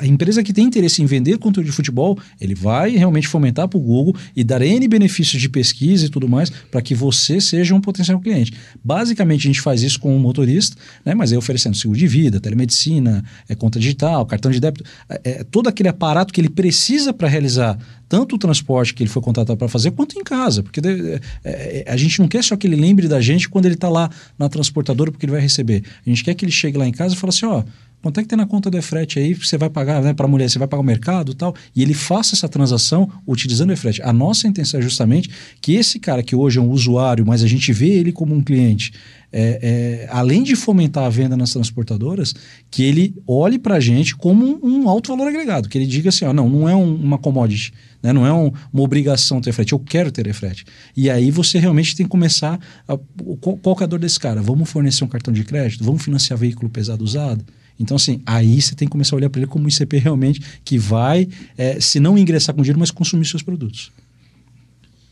a, 0.00 0.06
empresa 0.06 0.42
que 0.42 0.52
tem 0.52 0.64
interesse 0.64 1.02
em 1.02 1.06
vender 1.06 1.38
conteúdo 1.38 1.66
de 1.66 1.72
futebol, 1.72 2.18
ele 2.40 2.54
vai 2.54 2.96
realmente 2.96 3.28
fomentar 3.28 3.68
para 3.68 3.78
o 3.78 3.80
Google 3.80 4.14
e 4.34 4.42
dar 4.42 4.62
N 4.62 4.86
benefícios 4.88 5.40
de 5.40 5.48
pesquisa 5.48 6.06
e 6.06 6.08
tudo 6.08 6.28
mais 6.28 6.50
para 6.50 6.80
que 6.82 6.94
você 6.94 7.40
seja 7.40 7.74
um 7.74 7.80
potencial 7.80 8.18
cliente. 8.20 8.52
Basicamente, 8.82 9.40
a 9.40 9.50
gente 9.50 9.60
faz 9.60 9.82
isso 9.82 10.00
com 10.00 10.16
o 10.16 10.20
motorista, 10.20 10.76
né? 11.04 11.14
mas 11.14 11.32
aí 11.32 11.38
oferecendo 11.38 11.76
seguro 11.76 11.98
de 11.98 12.06
vida, 12.06 12.40
telemedicina, 12.40 13.24
é, 13.48 13.54
conta 13.54 13.78
digital, 13.78 14.24
cartão 14.26 14.50
de 14.50 14.60
débito, 14.60 14.84
é, 15.08 15.20
é 15.24 15.44
todo 15.44 15.68
aquele 15.68 15.88
aparato 15.88 16.32
que 16.32 16.40
ele 16.40 16.50
precisa 16.50 17.12
para 17.12 17.28
realizar 17.28 17.78
tanto 18.10 18.34
o 18.34 18.38
transporte 18.38 18.92
que 18.92 19.04
ele 19.04 19.08
foi 19.08 19.22
contratado 19.22 19.56
para 19.56 19.68
fazer, 19.68 19.92
quanto 19.92 20.18
em 20.18 20.24
casa. 20.24 20.64
Porque 20.64 20.80
é, 20.80 21.20
é, 21.44 21.84
a 21.86 21.96
gente 21.96 22.18
não 22.18 22.26
quer 22.26 22.42
só 22.42 22.56
que 22.56 22.66
ele 22.66 22.74
lembre 22.74 23.06
da 23.06 23.20
gente 23.20 23.48
quando 23.48 23.66
ele 23.66 23.76
está 23.76 23.88
lá 23.88 24.10
na 24.36 24.48
transportadora, 24.48 25.12
porque 25.12 25.24
ele 25.24 25.32
vai 25.32 25.40
receber. 25.40 25.84
A 26.04 26.10
gente 26.10 26.24
quer 26.24 26.34
que 26.34 26.44
ele 26.44 26.50
chegue 26.50 26.76
lá 26.76 26.86
em 26.86 26.92
casa 26.92 27.14
e 27.14 27.16
fale 27.16 27.28
assim: 27.28 27.46
ó, 27.46 27.62
quanto 28.02 28.18
é 28.20 28.22
que 28.22 28.28
tem 28.28 28.36
na 28.36 28.46
conta 28.46 28.70
do 28.70 28.80
frete 28.82 29.18
aí? 29.18 29.34
Você 29.34 29.58
vai 29.58 29.68
pagar 29.68 30.02
né, 30.02 30.12
para 30.12 30.26
a 30.26 30.28
mulher, 30.28 30.48
você 30.48 30.58
vai 30.58 30.68
pagar 30.68 30.80
o 30.80 30.84
mercado 30.84 31.34
tal. 31.34 31.54
E 31.74 31.82
ele 31.82 31.94
faça 31.94 32.34
essa 32.34 32.48
transação 32.48 33.10
utilizando 33.26 33.72
o 33.72 33.76
frete. 33.76 34.02
A 34.02 34.12
nossa 34.12 34.48
intenção 34.48 34.80
é 34.80 34.82
justamente 34.82 35.30
que 35.60 35.74
esse 35.74 35.98
cara 35.98 36.22
que 36.22 36.34
hoje 36.34 36.58
é 36.58 36.62
um 36.62 36.70
usuário, 36.70 37.26
mas 37.26 37.42
a 37.42 37.46
gente 37.46 37.72
vê 37.72 37.88
ele 37.88 38.12
como 38.12 38.34
um 38.34 38.42
cliente, 38.42 38.92
é, 39.32 39.60
é, 39.62 40.08
além 40.10 40.42
de 40.42 40.56
fomentar 40.56 41.04
a 41.04 41.08
venda 41.08 41.36
nas 41.36 41.52
transportadoras, 41.52 42.34
que 42.70 42.82
ele 42.82 43.14
olhe 43.26 43.58
para 43.58 43.76
a 43.76 43.80
gente 43.80 44.16
como 44.16 44.44
um, 44.44 44.82
um, 44.82 44.88
alto 44.88 45.08
valor 45.08 45.28
agregado, 45.28 45.68
que 45.68 45.78
ele 45.78 45.86
diga 45.86 46.08
assim, 46.08 46.24
ó, 46.24 46.32
não, 46.32 46.48
não 46.48 46.68
é 46.68 46.74
um, 46.74 46.94
uma 46.94 47.18
commodity, 47.18 47.72
né? 48.02 48.12
não 48.12 48.26
é 48.26 48.32
um, 48.32 48.50
uma 48.72 48.82
obrigação 48.82 49.40
ter 49.40 49.52
frete, 49.52 49.72
eu 49.72 49.78
quero 49.78 50.10
ter 50.10 50.32
frete. 50.32 50.64
E 50.96 51.08
aí 51.08 51.30
você 51.30 51.58
realmente 51.58 51.94
tem 51.94 52.06
que 52.06 52.10
começar, 52.10 52.58
a, 52.88 52.98
qual, 53.40 53.76
é 53.80 53.84
a 53.84 53.86
dor 53.86 53.98
desse 53.98 54.18
cara? 54.18 54.42
Vamos 54.42 54.68
fornecer 54.68 55.04
um 55.04 55.08
cartão 55.08 55.32
de 55.32 55.44
crédito? 55.44 55.84
Vamos 55.84 56.02
financiar 56.02 56.38
veículo 56.38 56.68
pesado 56.68 57.04
usado? 57.04 57.44
Então, 57.80 57.96
assim, 57.96 58.20
aí 58.26 58.60
você 58.60 58.74
tem 58.74 58.86
que 58.86 58.92
começar 58.92 59.16
a 59.16 59.18
olhar 59.18 59.30
para 59.30 59.40
ele 59.40 59.50
como 59.50 59.64
um 59.64 59.68
ICP 59.68 59.96
realmente 59.96 60.42
que 60.62 60.78
vai, 60.78 61.26
é, 61.56 61.80
se 61.80 61.98
não 61.98 62.18
ingressar 62.18 62.54
com 62.54 62.60
dinheiro, 62.60 62.78
mas 62.78 62.90
consumir 62.90 63.24
seus 63.24 63.42
produtos. 63.42 63.90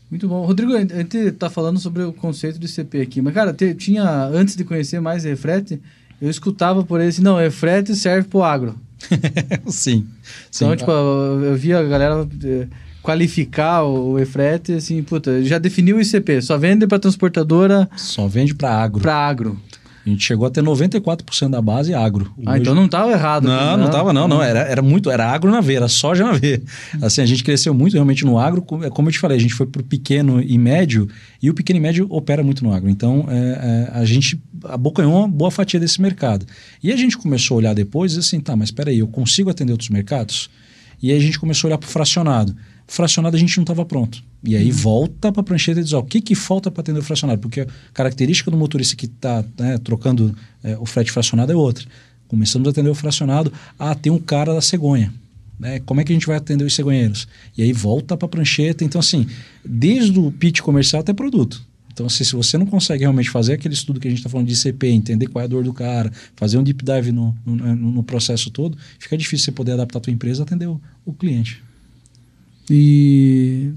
Muito 0.09 0.27
bom. 0.27 0.45
Rodrigo, 0.45 0.75
a 0.75 0.79
gente 0.79 1.17
está 1.17 1.49
falando 1.49 1.79
sobre 1.79 2.03
o 2.03 2.13
conceito 2.13 2.59
de 2.59 2.67
CP 2.67 3.01
aqui, 3.01 3.21
mas, 3.21 3.33
cara, 3.33 3.53
te, 3.53 3.73
tinha, 3.73 4.03
antes 4.25 4.55
de 4.55 4.63
conhecer 4.63 4.99
mais 4.99 5.23
Refrete, 5.23 5.81
eu 6.21 6.29
escutava 6.29 6.83
por 6.83 6.99
ele 6.99 7.09
assim, 7.09 7.21
não, 7.23 7.37
Refrete 7.37 7.95
serve 7.95 8.27
para 8.27 8.37
o 8.37 8.43
agro. 8.43 8.75
sim, 9.67 10.05
Então, 10.55 10.75
tipo, 10.75 10.91
eu, 10.91 11.55
via 11.55 11.79
a 11.79 11.83
galera 11.83 12.27
eh, 12.43 12.67
qualificar 13.01 13.83
o 13.83 14.19
Efrete, 14.19 14.73
assim, 14.73 15.01
puta, 15.01 15.43
já 15.43 15.57
definiu 15.57 15.97
o 15.97 16.01
ICP, 16.01 16.41
só 16.41 16.57
vende 16.57 16.85
para 16.85 16.99
transportadora... 16.99 17.89
Só 17.95 18.27
vende 18.27 18.53
para 18.53 18.75
agro. 18.75 19.01
Para 19.01 19.15
agro. 19.15 19.59
A 20.05 20.09
gente 20.09 20.23
chegou 20.23 20.47
a 20.47 20.49
ter 20.49 20.63
94% 20.63 21.49
da 21.49 21.61
base 21.61 21.93
agro. 21.93 22.33
Ah, 22.45 22.51
Hoje... 22.51 22.61
então 22.61 22.75
não 22.75 22.85
estava 22.85 23.11
errado. 23.11 23.45
Não, 23.45 23.53
aqui, 23.53 23.77
não 23.77 23.85
estava 23.85 24.13
não, 24.13 24.27
não. 24.27 24.41
Era, 24.41 24.59
era 24.59 24.81
muito, 24.81 25.09
era 25.11 25.29
agro 25.29 25.51
na 25.51 25.61
veia, 25.61 25.77
era 25.77 25.87
soja 25.87 26.23
na 26.23 26.31
veia. 26.33 26.61
Assim, 27.01 27.21
a 27.21 27.25
gente 27.25 27.43
cresceu 27.43 27.73
muito 27.73 27.93
realmente 27.93 28.25
no 28.25 28.37
agro. 28.37 28.65
É 28.83 28.89
como 28.89 29.09
eu 29.09 29.11
te 29.11 29.19
falei, 29.19 29.37
a 29.37 29.41
gente 29.41 29.53
foi 29.53 29.65
para 29.65 29.81
o 29.81 29.85
pequeno 29.85 30.41
e 30.41 30.57
médio 30.57 31.07
e 31.41 31.49
o 31.49 31.53
pequeno 31.53 31.77
e 31.77 31.81
médio 31.81 32.07
opera 32.09 32.43
muito 32.43 32.63
no 32.63 32.73
agro. 32.73 32.89
Então, 32.89 33.25
é, 33.29 33.89
é, 33.93 33.99
a 33.99 34.05
gente 34.05 34.41
abocanhou 34.63 35.17
uma 35.17 35.27
boa 35.27 35.51
fatia 35.51 35.79
desse 35.79 36.01
mercado. 36.01 36.45
E 36.81 36.91
a 36.91 36.95
gente 36.95 37.17
começou 37.17 37.55
a 37.55 37.57
olhar 37.59 37.75
depois 37.75 38.15
e 38.15 38.19
assim, 38.19 38.39
tá, 38.39 38.55
mas 38.55 38.69
espera 38.69 38.89
aí, 38.89 38.99
eu 38.99 39.07
consigo 39.07 39.49
atender 39.49 39.71
outros 39.71 39.89
mercados? 39.89 40.49
E 41.01 41.11
aí 41.11 41.17
a 41.17 41.21
gente 41.21 41.39
começou 41.39 41.67
a 41.67 41.69
olhar 41.69 41.77
para 41.77 41.87
o 41.87 41.91
fracionado 41.91 42.55
fracionado 42.89 43.37
a 43.37 43.39
gente 43.39 43.55
não 43.55 43.63
estava 43.63 43.85
pronto. 43.85 44.21
E 44.43 44.55
aí 44.55 44.69
uhum. 44.69 44.75
volta 44.77 45.31
para 45.31 45.41
a 45.41 45.43
prancheta 45.43 45.79
e 45.79 45.83
diz: 45.83 45.93
ó, 45.93 45.99
o 45.99 46.03
que, 46.03 46.19
que 46.19 46.35
falta 46.35 46.69
para 46.69 46.81
atender 46.81 46.99
o 46.99 47.03
fracionado? 47.03 47.39
Porque 47.39 47.61
a 47.61 47.67
característica 47.93 48.49
do 48.49 48.57
motorista 48.57 48.95
que 48.95 49.05
está 49.05 49.45
né, 49.57 49.77
trocando 49.77 50.35
é, 50.63 50.77
o 50.77 50.85
frete 50.85 51.11
fracionado 51.11 51.51
é 51.51 51.55
outra. 51.55 51.85
Começamos 52.27 52.67
a 52.67 52.71
atender 52.71 52.89
o 52.89 52.95
fracionado. 52.95 53.53
Ah, 53.77 53.95
tem 53.95 54.11
um 54.11 54.19
cara 54.19 54.53
da 54.53 54.61
cegonha. 54.61 55.13
Né? 55.59 55.79
Como 55.81 56.01
é 56.01 56.03
que 56.03 56.11
a 56.11 56.15
gente 56.15 56.27
vai 56.27 56.37
atender 56.37 56.63
os 56.63 56.73
cegonheiros? 56.73 57.27
E 57.57 57.61
aí 57.61 57.73
volta 57.73 58.17
para 58.17 58.25
a 58.25 58.29
prancheta. 58.29 58.83
Então, 58.83 58.99
assim, 58.99 59.27
desde 59.63 60.17
o 60.19 60.31
pitch 60.31 60.61
comercial 60.61 61.01
até 61.01 61.13
produto. 61.13 61.67
Então, 61.91 62.05
assim, 62.05 62.23
se 62.23 62.33
você 62.33 62.57
não 62.57 62.65
consegue 62.65 63.01
realmente 63.01 63.29
fazer 63.29 63.53
aquele 63.53 63.73
estudo 63.73 63.99
que 63.99 64.07
a 64.07 64.09
gente 64.09 64.19
está 64.19 64.29
falando 64.29 64.47
de 64.47 64.53
ICP, 64.53 64.87
entender 64.87 65.27
qual 65.27 65.41
é 65.41 65.45
a 65.45 65.47
dor 65.47 65.63
do 65.63 65.73
cara, 65.73 66.11
fazer 66.35 66.57
um 66.57 66.63
deep 66.63 66.83
dive 66.83 67.11
no, 67.11 67.35
no, 67.45 67.75
no 67.75 68.03
processo 68.03 68.49
todo, 68.49 68.77
fica 68.97 69.17
difícil 69.17 69.45
você 69.45 69.51
poder 69.51 69.73
adaptar 69.73 69.99
a 69.99 70.01
tua 70.01 70.13
empresa 70.13 70.43
a 70.43 70.45
atender 70.45 70.67
o, 70.67 70.79
o 71.05 71.11
cliente. 71.11 71.61
E 72.69 73.71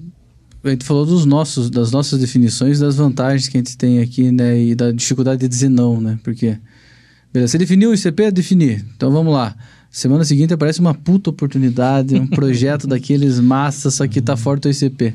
a 0.65 0.71
gente 0.71 0.85
falou 0.85 1.05
dos 1.05 1.25
nossos, 1.25 1.71
das 1.71 1.91
nossas 1.91 2.21
definições, 2.21 2.79
das 2.79 2.97
vantagens 2.97 3.49
que 3.49 3.57
a 3.57 3.61
gente 3.61 3.77
tem 3.77 4.01
aqui, 4.01 4.31
né? 4.31 4.61
E 4.61 4.75
da 4.75 4.93
dificuldade 4.93 5.41
de 5.41 5.49
dizer 5.49 5.69
não, 5.69 6.01
né? 6.01 6.19
Porque, 6.23 6.57
beleza, 7.33 7.53
você 7.53 7.59
definiu 7.59 7.91
o 7.91 7.95
ICP? 7.95 8.31
Definir. 8.31 8.85
Então 8.97 9.11
vamos 9.11 9.33
lá. 9.33 9.57
Semana 9.91 10.25
seguinte 10.25 10.55
aparece 10.55 10.81
uma 10.81 10.95
puta 10.95 11.31
oportunidade, 11.31 12.15
um 12.15 12.27
projeto 12.29 12.87
daqueles 12.87 13.41
massa, 13.41 13.91
só 13.91 14.07
que 14.07 14.21
tá 14.21 14.37
fora 14.37 14.61
do 14.61 14.71
ICP. 14.71 15.15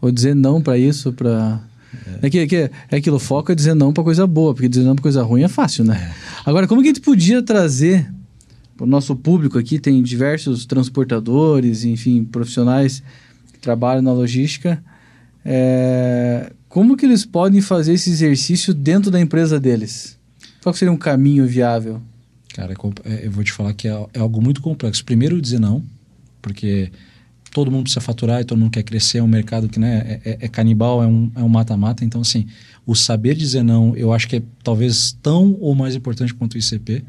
Vou 0.00 0.10
dizer 0.10 0.34
não 0.34 0.60
para 0.60 0.76
isso, 0.76 1.12
para 1.12 1.60
é. 2.22 2.26
É, 2.26 2.30
que, 2.30 2.46
que, 2.46 2.56
é 2.56 2.96
aquilo, 2.96 3.18
foco 3.18 3.52
é 3.52 3.54
dizer 3.54 3.74
não 3.74 3.92
para 3.92 4.04
coisa 4.04 4.26
boa, 4.26 4.54
porque 4.54 4.68
dizer 4.68 4.84
não 4.84 4.94
para 4.94 5.02
coisa 5.02 5.22
ruim 5.22 5.42
é 5.42 5.48
fácil, 5.48 5.84
né? 5.84 6.12
É. 6.12 6.48
Agora, 6.48 6.66
como 6.66 6.82
que 6.82 6.88
a 6.88 6.90
gente 6.90 7.00
podia 7.00 7.42
trazer 7.42 8.10
o 8.80 8.86
nosso 8.86 9.14
público 9.16 9.58
aqui 9.58 9.78
tem 9.78 10.02
diversos 10.02 10.66
transportadores, 10.66 11.84
enfim, 11.84 12.24
profissionais 12.24 13.02
que 13.52 13.58
trabalham 13.58 14.02
na 14.02 14.12
logística. 14.12 14.82
É, 15.44 16.52
como 16.68 16.96
que 16.96 17.06
eles 17.06 17.24
podem 17.24 17.60
fazer 17.60 17.94
esse 17.94 18.10
exercício 18.10 18.74
dentro 18.74 19.10
da 19.10 19.20
empresa 19.20 19.58
deles? 19.58 20.18
Qual 20.62 20.74
seria 20.74 20.92
um 20.92 20.96
caminho 20.96 21.46
viável? 21.46 22.02
Cara, 22.52 22.72
é, 22.72 23.12
é, 23.12 23.26
eu 23.26 23.30
vou 23.30 23.44
te 23.44 23.52
falar 23.52 23.72
que 23.72 23.86
é, 23.86 24.06
é 24.14 24.18
algo 24.18 24.42
muito 24.42 24.60
complexo. 24.60 25.04
Primeiro, 25.04 25.40
dizer 25.40 25.60
não, 25.60 25.82
porque 26.42 26.90
todo 27.52 27.70
mundo 27.70 27.84
precisa 27.84 28.00
faturar 28.00 28.40
e 28.40 28.44
todo 28.44 28.58
mundo 28.58 28.70
quer 28.70 28.82
crescer. 28.82 29.18
É 29.18 29.22
um 29.22 29.28
mercado 29.28 29.68
que 29.68 29.78
né, 29.78 30.20
é, 30.24 30.38
é, 30.40 30.48
canibal, 30.48 31.02
é 31.02 31.06
um 31.06 31.48
mata-mata. 31.48 32.02
É 32.02 32.04
um 32.04 32.06
então, 32.08 32.20
assim, 32.20 32.46
o 32.84 32.94
saber 32.94 33.34
dizer 33.34 33.62
não, 33.62 33.96
eu 33.96 34.12
acho 34.12 34.28
que 34.28 34.36
é 34.36 34.42
talvez 34.62 35.16
tão 35.22 35.56
ou 35.60 35.74
mais 35.74 35.94
importante 35.94 36.34
quanto 36.34 36.54
o 36.54 36.58
ICP. 36.58 37.04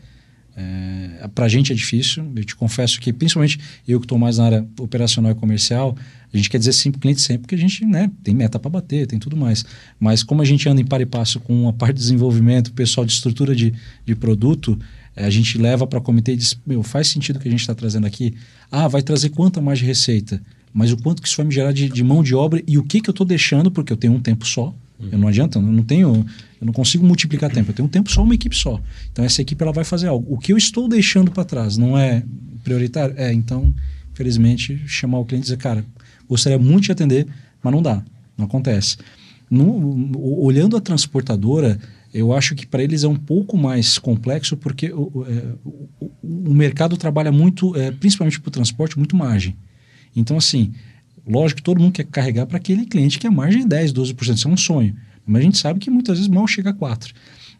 É, 0.59 1.27
para 1.35 1.45
a 1.45 1.47
gente 1.47 1.71
é 1.71 1.75
difícil, 1.75 2.25
eu 2.35 2.43
te 2.43 2.55
confesso 2.55 2.99
que, 2.99 3.13
principalmente 3.13 3.59
eu 3.87 3.99
que 3.99 4.05
estou 4.05 4.17
mais 4.17 4.39
na 4.39 4.45
área 4.45 4.67
operacional 4.79 5.31
e 5.31 5.35
comercial, 5.35 5.95
a 6.33 6.35
gente 6.35 6.49
quer 6.49 6.57
dizer 6.57 6.73
sim 6.73 6.89
para 6.89 6.97
o 6.97 7.01
cliente 7.01 7.21
sempre, 7.21 7.41
porque 7.43 7.53
a 7.53 7.59
gente 7.59 7.85
né, 7.85 8.09
tem 8.23 8.33
meta 8.33 8.57
para 8.57 8.71
bater, 8.71 9.05
tem 9.05 9.19
tudo 9.19 9.37
mais. 9.37 9.63
Mas 9.99 10.23
como 10.23 10.41
a 10.41 10.45
gente 10.45 10.67
anda 10.67 10.81
em 10.81 10.85
par 10.85 10.99
e 10.99 11.05
passo 11.05 11.39
com 11.39 11.69
a 11.69 11.73
parte 11.73 11.93
de 11.93 12.01
desenvolvimento, 12.01 12.73
pessoal 12.73 13.05
de 13.05 13.13
estrutura 13.13 13.55
de, 13.55 13.71
de 14.03 14.15
produto, 14.15 14.79
é, 15.15 15.25
a 15.25 15.29
gente 15.29 15.59
leva 15.59 15.85
para 15.85 15.99
o 15.99 16.01
comitê 16.01 16.33
e 16.33 16.37
diz: 16.37 16.59
meu, 16.65 16.81
faz 16.81 17.07
sentido 17.07 17.35
o 17.35 17.39
que 17.39 17.47
a 17.47 17.51
gente 17.51 17.61
está 17.61 17.75
trazendo 17.75 18.07
aqui? 18.07 18.33
Ah, 18.71 18.87
vai 18.87 19.03
trazer 19.03 19.29
quanto 19.29 19.61
mais 19.61 19.77
de 19.77 19.85
receita? 19.85 20.41
Mas 20.73 20.91
o 20.91 20.97
quanto 20.97 21.21
que 21.21 21.27
isso 21.27 21.37
vai 21.37 21.45
me 21.45 21.53
gerar 21.53 21.71
de, 21.71 21.87
de 21.87 22.03
mão 22.03 22.23
de 22.23 22.33
obra 22.33 22.63
e 22.67 22.79
o 22.79 22.83
que, 22.83 22.99
que 22.99 23.09
eu 23.09 23.13
estou 23.13 23.27
deixando, 23.27 23.69
porque 23.69 23.93
eu 23.93 23.97
tenho 23.97 24.13
um 24.13 24.19
tempo 24.19 24.45
só 24.45 24.73
Uhum. 24.99 25.09
Eu 25.11 25.17
não 25.17 25.27
adianta, 25.27 25.59
eu 25.59 25.61
não 25.61 25.83
tenho, 25.83 26.25
eu 26.59 26.65
não 26.65 26.73
consigo 26.73 27.05
multiplicar 27.05 27.51
tempo. 27.51 27.71
Eu 27.71 27.75
tenho 27.75 27.87
um 27.87 27.91
tempo 27.91 28.11
só, 28.11 28.23
uma 28.23 28.33
equipe 28.33 28.55
só. 28.55 28.81
Então 29.11 29.23
essa 29.23 29.41
equipe 29.41 29.61
ela 29.61 29.71
vai 29.71 29.83
fazer 29.83 30.07
algo. 30.07 30.33
O 30.33 30.37
que 30.37 30.51
eu 30.51 30.57
estou 30.57 30.87
deixando 30.87 31.31
para 31.31 31.45
trás 31.45 31.77
não 31.77 31.97
é 31.97 32.23
prioritário? 32.63 33.15
É, 33.17 33.31
então, 33.31 33.73
infelizmente, 34.11 34.81
chamar 34.87 35.19
o 35.19 35.25
cliente 35.25 35.43
e 35.43 35.49
dizer, 35.49 35.57
cara, 35.57 35.85
gostaria 36.27 36.57
muito 36.57 36.85
de 36.85 36.91
atender, 36.91 37.27
mas 37.61 37.73
não 37.73 37.81
dá, 37.81 38.03
não 38.37 38.45
acontece. 38.45 38.97
No, 39.49 40.11
olhando 40.41 40.75
a 40.75 40.81
transportadora, 40.81 41.79
eu 42.13 42.33
acho 42.33 42.55
que 42.55 42.65
para 42.65 42.83
eles 42.83 43.03
é 43.03 43.07
um 43.07 43.15
pouco 43.15 43.57
mais 43.57 43.97
complexo 43.97 44.57
porque 44.57 44.91
o, 44.91 45.25
é, 45.27 45.53
o, 45.63 46.11
o 46.21 46.53
mercado 46.53 46.97
trabalha 46.97 47.31
muito, 47.31 47.75
é, 47.75 47.91
principalmente 47.91 48.39
para 48.39 48.49
o 48.49 48.51
transporte, 48.51 48.97
muito 48.97 49.15
margem. 49.15 49.55
Então, 50.15 50.37
assim, 50.37 50.73
Lógico 51.27 51.57
que 51.57 51.63
todo 51.63 51.81
mundo 51.81 51.91
quer 51.91 52.05
carregar 52.05 52.45
para 52.45 52.57
aquele 52.57 52.85
cliente 52.85 53.19
que 53.19 53.27
é 53.27 53.29
margem 53.29 53.61
de 53.61 53.67
10, 53.67 53.93
12%. 53.93 54.35
Isso 54.35 54.47
é 54.47 54.51
um 54.51 54.57
sonho. 54.57 54.95
Mas 55.25 55.41
a 55.41 55.43
gente 55.43 55.57
sabe 55.57 55.79
que 55.79 55.89
muitas 55.89 56.17
vezes 56.17 56.31
mal 56.31 56.47
chega 56.47 56.69
a 56.69 56.73
4%. 56.73 57.11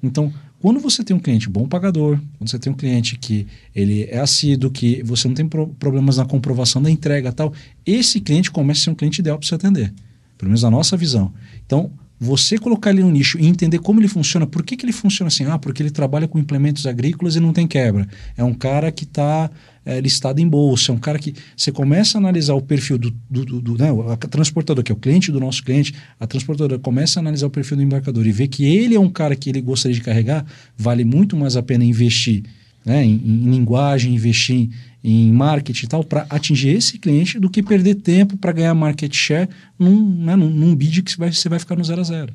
Então, 0.02 0.32
quando 0.60 0.80
você 0.80 1.04
tem 1.04 1.16
um 1.16 1.20
cliente 1.20 1.50
bom 1.50 1.68
pagador, 1.68 2.20
quando 2.38 2.50
você 2.50 2.58
tem 2.58 2.72
um 2.72 2.76
cliente 2.76 3.18
que 3.18 3.46
ele 3.76 4.04
é 4.06 4.20
assíduo, 4.20 4.72
que 4.72 5.04
você 5.04 5.28
não 5.28 5.36
tem 5.36 5.48
pro 5.48 5.68
problemas 5.68 6.18
na 6.18 6.26
comprovação 6.26 6.82
da 6.82 6.90
entrega 6.90 7.32
tal, 7.32 7.54
esse 7.86 8.22
cliente 8.22 8.50
começa 8.50 8.82
a 8.82 8.84
ser 8.86 8.90
um 8.92 8.96
cliente 8.96 9.20
ideal 9.20 9.38
para 9.38 9.48
você 9.48 9.56
atender. 9.56 9.94
Pelo 10.38 10.50
menos 10.50 10.64
na 10.64 10.72
nossa 10.72 10.96
visão. 10.96 11.34
Então, 11.66 11.92
você 12.20 12.58
colocar 12.58 12.90
ele 12.90 13.04
no 13.04 13.12
nicho 13.12 13.38
e 13.40 13.46
entender 13.46 13.80
como 13.80 14.00
ele 14.00 14.08
funciona, 14.08 14.48
por 14.48 14.64
que, 14.64 14.76
que 14.76 14.86
ele 14.86 14.94
funciona 14.94 15.28
assim? 15.28 15.46
Ah, 15.46 15.60
porque 15.60 15.84
ele 15.84 15.92
trabalha 15.92 16.28
com 16.28 16.40
implementos 16.40 16.88
agrícolas 16.88 17.36
e 17.36 17.40
não 17.40 17.54
tem 17.54 17.68
quebra. 17.68 18.08
É 18.36 18.44
um 18.44 18.54
cara 18.54 18.92
que 18.92 19.04
está 19.04 19.52
é, 19.88 20.02
listado 20.02 20.42
em 20.42 20.48
bolsa, 20.48 20.92
é 20.92 20.96
um 20.96 21.00
cara 21.00 21.18
que 21.18 21.34
você 21.56 21.72
começa 21.72 22.18
a 22.18 22.20
analisar 22.20 22.54
o 22.56 22.62
perfil 22.62 22.98
do, 22.98 23.10
do, 23.30 23.46
do, 23.46 23.62
do 23.62 23.78
né, 23.78 23.88
a 24.12 24.18
transportadora, 24.18 24.84
que 24.84 24.92
é 24.92 24.96
o 24.96 24.98
cliente 24.98 25.32
do 25.32 25.40
nosso 25.40 25.64
cliente, 25.64 25.94
a 26.20 26.28
transportadora 26.28 26.78
começa 26.78 27.20
a 27.20 27.22
analisar 27.22 27.48
o 27.48 27.50
perfil 27.50 27.78
do 27.78 27.84
embarcador 27.84 28.28
e 28.28 28.32
vê 28.34 28.50
que 28.50 28.66
ele 28.66 28.96
é 28.96 29.00
um 29.00 29.10
cara 29.10 29.34
que 29.34 29.50
ele 29.50 29.62
gostaria 29.62 29.96
de 29.96 30.02
carregar, 30.02 30.46
vale 30.78 31.06
muito 31.06 31.38
mais 31.38 31.56
a 31.56 31.64
pena 31.64 31.86
investir 31.86 32.44
né, 32.84 33.06
em, 33.06 33.14
em 33.14 33.50
linguagem, 33.50 34.14
investir 34.14 34.70
em, 35.02 35.32
marketing 35.32 35.86
e 35.86 35.88
tal, 35.88 36.04
para 36.04 36.28
atingir 36.30 36.76
esse 36.76 37.00
cliente 37.00 37.40
do 37.40 37.50
que 37.50 37.64
perder 37.64 37.96
tempo 37.96 38.36
para 38.36 38.52
ganhar 38.52 38.74
market 38.74 39.16
share 39.16 39.48
num, 39.80 40.26
né, 40.26 40.36
num, 40.36 40.50
num 40.50 40.76
bid 40.76 41.02
que 41.02 41.12
você 41.12 41.18
vai, 41.18 41.32
você 41.32 41.48
vai 41.48 41.60
ficar 41.60 41.78
no 41.78 41.84
zero 41.86 42.02
a 42.02 42.04
zero. 42.04 42.34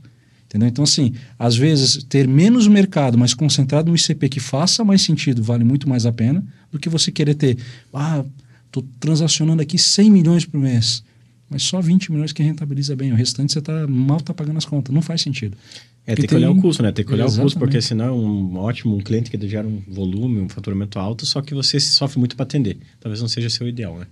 Entendeu? 0.52 0.68
Então, 0.68 0.84
assim, 0.84 1.14
às 1.38 1.56
vezes, 1.56 2.04
ter 2.04 2.28
menos 2.28 2.68
mercado, 2.68 3.16
mas 3.16 3.32
concentrado 3.32 3.88
no 3.88 3.96
ICP 3.96 4.28
que 4.28 4.38
faça 4.38 4.84
mais 4.84 5.00
sentido, 5.00 5.42
vale 5.42 5.64
muito 5.64 5.88
mais 5.88 6.04
a 6.04 6.12
pena 6.12 6.44
do 6.70 6.78
que 6.78 6.90
você 6.90 7.10
querer 7.10 7.34
ter, 7.34 7.56
ah, 7.90 8.22
estou 8.66 8.86
transacionando 9.00 9.62
aqui 9.62 9.78
100 9.78 10.10
milhões 10.10 10.44
por 10.44 10.60
mês, 10.60 11.02
mas 11.48 11.62
só 11.62 11.80
20 11.80 12.12
milhões 12.12 12.34
que 12.34 12.42
rentabiliza 12.42 12.94
bem, 12.94 13.12
o 13.12 13.14
restante 13.16 13.50
você 13.50 13.62
tá, 13.62 13.86
mal 13.86 14.18
está 14.18 14.34
pagando 14.34 14.58
as 14.58 14.66
contas, 14.66 14.94
não 14.94 15.00
faz 15.00 15.22
sentido. 15.22 15.56
É, 16.04 16.16
tem 16.16 16.26
que 16.26 16.34
olhar 16.34 16.50
o 16.50 16.60
custo, 16.60 16.82
né? 16.82 16.90
Tem 16.90 17.04
que 17.04 17.12
olhar 17.12 17.26
Exatamente. 17.26 17.40
o 17.40 17.44
custo, 17.44 17.58
porque 17.60 17.80
senão 17.80 18.04
é 18.06 18.10
um 18.10 18.56
ótimo 18.56 18.96
um 18.96 19.00
cliente 19.00 19.30
que 19.30 19.48
gera 19.48 19.66
um 19.66 19.80
volume, 19.86 20.40
um 20.40 20.48
faturamento 20.48 20.98
alto, 20.98 21.24
só 21.24 21.40
que 21.40 21.54
você 21.54 21.78
sofre 21.78 22.18
muito 22.18 22.34
para 22.34 22.42
atender. 22.42 22.76
Talvez 22.98 23.20
não 23.20 23.28
seja 23.28 23.48
seu 23.48 23.68
ideal, 23.68 23.98
né? 23.98 24.06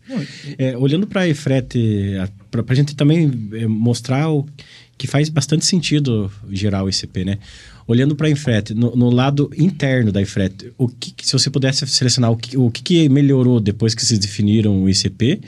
É, 0.56 0.76
olhando 0.76 1.06
para 1.06 1.22
a 1.22 1.28
Efrete, 1.28 2.14
para 2.48 2.64
a 2.66 2.74
gente 2.74 2.94
também 2.94 3.48
é, 3.54 3.66
mostrar 3.66 4.30
o 4.30 4.46
que 5.00 5.06
faz 5.06 5.30
bastante 5.30 5.64
sentido 5.64 6.30
gerar 6.50 6.84
o 6.84 6.88
ICP, 6.88 7.24
né? 7.24 7.38
Olhando 7.86 8.14
para 8.14 8.28
a 8.28 8.30
Infret, 8.30 8.74
no, 8.74 8.94
no, 8.94 9.08
lado 9.08 9.50
interno 9.56 10.12
da 10.12 10.20
Infret, 10.20 10.70
o 10.76 10.86
que, 10.86 11.14
se 11.26 11.32
você 11.32 11.48
pudesse 11.48 11.86
selecionar 11.86 12.30
o 12.30 12.36
que, 12.36 12.56
o 12.56 12.70
que 12.70 13.08
melhorou 13.08 13.58
depois 13.58 13.94
que 13.94 14.04
vocês 14.04 14.20
definiram 14.20 14.84
o 14.84 14.88
ICP 14.90 15.40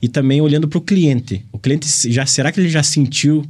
e 0.00 0.08
também 0.08 0.40
olhando 0.40 0.68
para 0.68 0.78
o 0.78 0.80
cliente. 0.80 1.44
O 1.50 1.58
cliente 1.58 1.86
já 2.10 2.24
será 2.24 2.52
que 2.52 2.60
ele 2.60 2.68
já 2.68 2.82
sentiu 2.82 3.44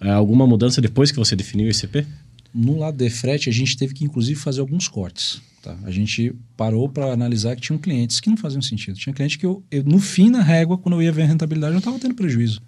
alguma 0.00 0.46
mudança 0.46 0.80
depois 0.80 1.10
que 1.10 1.18
você 1.18 1.34
definiu 1.34 1.66
o 1.66 1.70
ICP? 1.70 2.06
No 2.54 2.78
lado 2.78 2.96
da 2.96 3.04
Efret, 3.04 3.48
a 3.48 3.52
gente 3.52 3.76
teve 3.76 3.94
que 3.94 4.04
inclusive 4.04 4.38
fazer 4.38 4.60
alguns 4.60 4.88
cortes. 4.88 5.40
Tá? 5.62 5.76
A 5.84 5.90
gente 5.90 6.34
parou 6.56 6.88
para 6.88 7.12
analisar 7.12 7.54
que 7.56 7.62
tinham 7.62 7.78
clientes 7.78 8.20
que 8.20 8.30
não 8.30 8.36
faziam 8.36 8.62
sentido. 8.62 8.98
Tinha 8.98 9.12
cliente 9.12 9.38
que 9.38 9.44
eu, 9.44 9.62
eu 9.70 9.84
no 9.84 9.98
fim 9.98 10.30
na 10.30 10.42
régua, 10.42 10.78
quando 10.78 10.94
eu 10.94 11.02
ia 11.02 11.12
ver 11.12 11.22
a 11.22 11.26
rentabilidade, 11.26 11.74
eu 11.74 11.78
estava 11.78 11.98
tendo 11.98 12.14
prejuízo. 12.14 12.62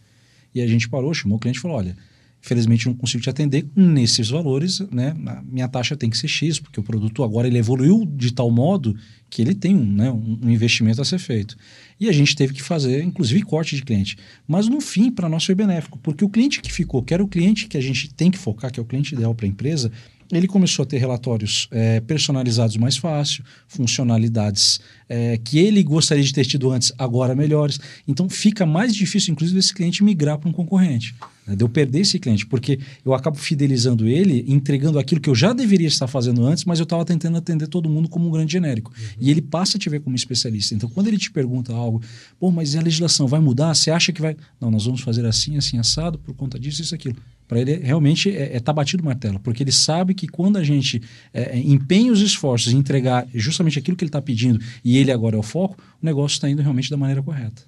E 0.55 0.61
a 0.61 0.67
gente 0.67 0.89
parou, 0.89 1.15
chamou 1.15 1.37
o 1.37 1.41
cliente 1.41 1.59
e 1.59 1.63
falou: 1.63 1.77
olha 1.77 1.97
Infelizmente 2.43 2.87
não 2.87 2.95
consigo 2.95 3.23
te 3.23 3.29
atender 3.29 3.67
nesses 3.77 4.31
valores, 4.31 4.81
né? 4.91 5.15
A 5.27 5.43
minha 5.43 5.69
taxa 5.69 5.97
tem 5.97 6.09
que 6.09 6.17
ser 6.17 6.29
X, 6.29 6.59
porque 6.59 6.81
o 6.81 6.83
produto 6.83 7.23
agora 7.23 7.47
ele 7.47 7.59
evoluiu 7.59 8.07
de 8.07 8.33
tal 8.33 8.51
modo 8.51 8.97
que 9.29 9.43
ele 9.43 9.55
tem 9.55 9.77
um, 9.77 9.85
né, 9.85 10.11
um 10.11 10.51
investimento 10.51 11.01
a 11.01 11.05
ser 11.05 11.19
feito. 11.19 11.57
E 12.01 12.09
a 12.09 12.13
gente 12.13 12.35
teve 12.35 12.55
que 12.55 12.63
fazer, 12.63 13.05
inclusive, 13.05 13.43
corte 13.43 13.77
de 13.77 13.83
cliente. 13.83 14.17
Mas 14.49 14.67
no 14.69 14.81
fim, 14.81 15.11
para 15.11 15.29
nós 15.29 15.45
foi 15.45 15.55
benéfico, 15.55 15.99
porque 15.99 16.25
o 16.25 16.29
cliente 16.29 16.61
que 16.61 16.73
ficou, 16.73 17.03
que 17.03 17.15
era 17.15 17.23
o 17.23 17.29
cliente 17.29 17.69
que 17.69 17.77
a 17.77 17.81
gente 17.81 18.13
tem 18.13 18.31
que 18.31 18.39
focar, 18.39 18.73
que 18.73 18.81
é 18.81 18.83
o 18.83 18.87
cliente 18.87 19.15
ideal 19.15 19.35
para 19.35 19.47
a 19.47 19.49
empresa, 19.49 19.93
ele 20.33 20.47
começou 20.47 20.85
a 20.85 20.87
ter 20.87 20.99
relatórios 20.99 21.67
é, 21.71 22.01
personalizados 22.01 22.77
mais 22.77 22.97
fácil, 22.97 23.45
funcionalidades 23.67 24.81
é, 25.09 25.37
que 25.39 25.59
ele 25.59 25.83
gostaria 25.83 26.23
de 26.23 26.33
ter 26.33 26.45
tido 26.45 26.71
antes, 26.71 26.93
agora 26.97 27.35
melhores. 27.35 27.81
Então 28.07 28.29
fica 28.29 28.65
mais 28.65 28.95
difícil, 28.95 29.33
inclusive, 29.33 29.59
esse 29.59 29.75
cliente 29.75 30.05
migrar 30.05 30.39
para 30.39 30.49
um 30.49 30.53
concorrente. 30.53 31.15
Né? 31.47 31.57
De 31.57 31.65
eu 31.65 31.69
perder 31.69 32.01
esse 32.01 32.19
cliente, 32.19 32.47
porque 32.47 32.79
eu 33.05 33.13
acabo 33.13 33.37
fidelizando 33.37 34.07
ele, 34.07 34.45
entregando 34.47 35.01
aquilo 35.01 35.21
que 35.21 35.29
eu 35.29 35.35
já 35.35 35.53
deveria 35.53 35.89
estar 35.89 36.07
fazendo 36.07 36.47
antes, 36.47 36.65
mas 36.65 36.79
eu 36.79 36.85
estava 36.85 37.05
tentando 37.05 37.37
atender 37.37 37.67
todo 37.67 37.89
mundo 37.89 38.09
como 38.09 38.29
um 38.29 38.31
grande 38.31 38.53
genérico. 38.53 38.93
Uhum. 38.97 39.07
E 39.19 39.31
ele 39.31 39.43
passa 39.43 39.77
a 39.77 39.81
te 39.81 39.91
ver 39.91 40.01
como 40.01 40.15
especialista. 40.15 40.75
Então, 40.75 40.89
quando 40.89 41.09
ele 41.09 41.19
te 41.19 41.31
pergunta 41.31 41.73
algo, 41.73 42.01
pô, 42.39 42.53
mas 42.53 42.77
a 42.77 42.81
legislação 42.81 43.27
vai 43.27 43.41
mudar? 43.41 43.75
Você 43.75 43.91
acha 43.91 44.13
que 44.13 44.23
vai. 44.23 44.37
Não, 44.61 44.71
nós 44.71 44.85
vamos 44.85 45.01
fazer 45.01 45.27
assim, 45.27 45.57
assim, 45.57 45.77
assado, 45.77 46.19
por 46.19 46.35
conta 46.35 46.59
disso, 46.59 46.83
isso, 46.83 46.95
aquilo 46.95 47.17
para 47.51 47.61
ele 47.61 47.75
realmente 47.79 48.31
é, 48.31 48.57
é 48.57 48.61
tá 48.61 48.73
batido 48.73 49.03
o 49.03 49.07
martelo, 49.07 49.41
porque 49.41 49.65
ele 49.65 49.73
sabe 49.73 50.15
que 50.15 50.29
quando 50.29 50.57
a 50.57 50.63
gente 50.63 51.03
é, 51.35 51.57
é 51.57 51.59
empenha 51.59 52.13
os 52.13 52.21
esforços 52.21 52.73
em 52.73 52.77
entregar 52.77 53.27
justamente 53.35 53.77
aquilo 53.77 53.97
que 53.97 54.05
ele 54.05 54.09
está 54.09 54.23
pedindo 54.23 54.61
e 54.85 54.97
ele 54.97 55.11
agora 55.11 55.35
é 55.35 55.39
o 55.39 55.43
foco, 55.43 55.77
o 56.01 56.07
negócio 56.07 56.37
está 56.37 56.49
indo 56.49 56.63
realmente 56.63 56.89
da 56.89 56.97
maneira 56.97 57.21
correta. 57.21 57.61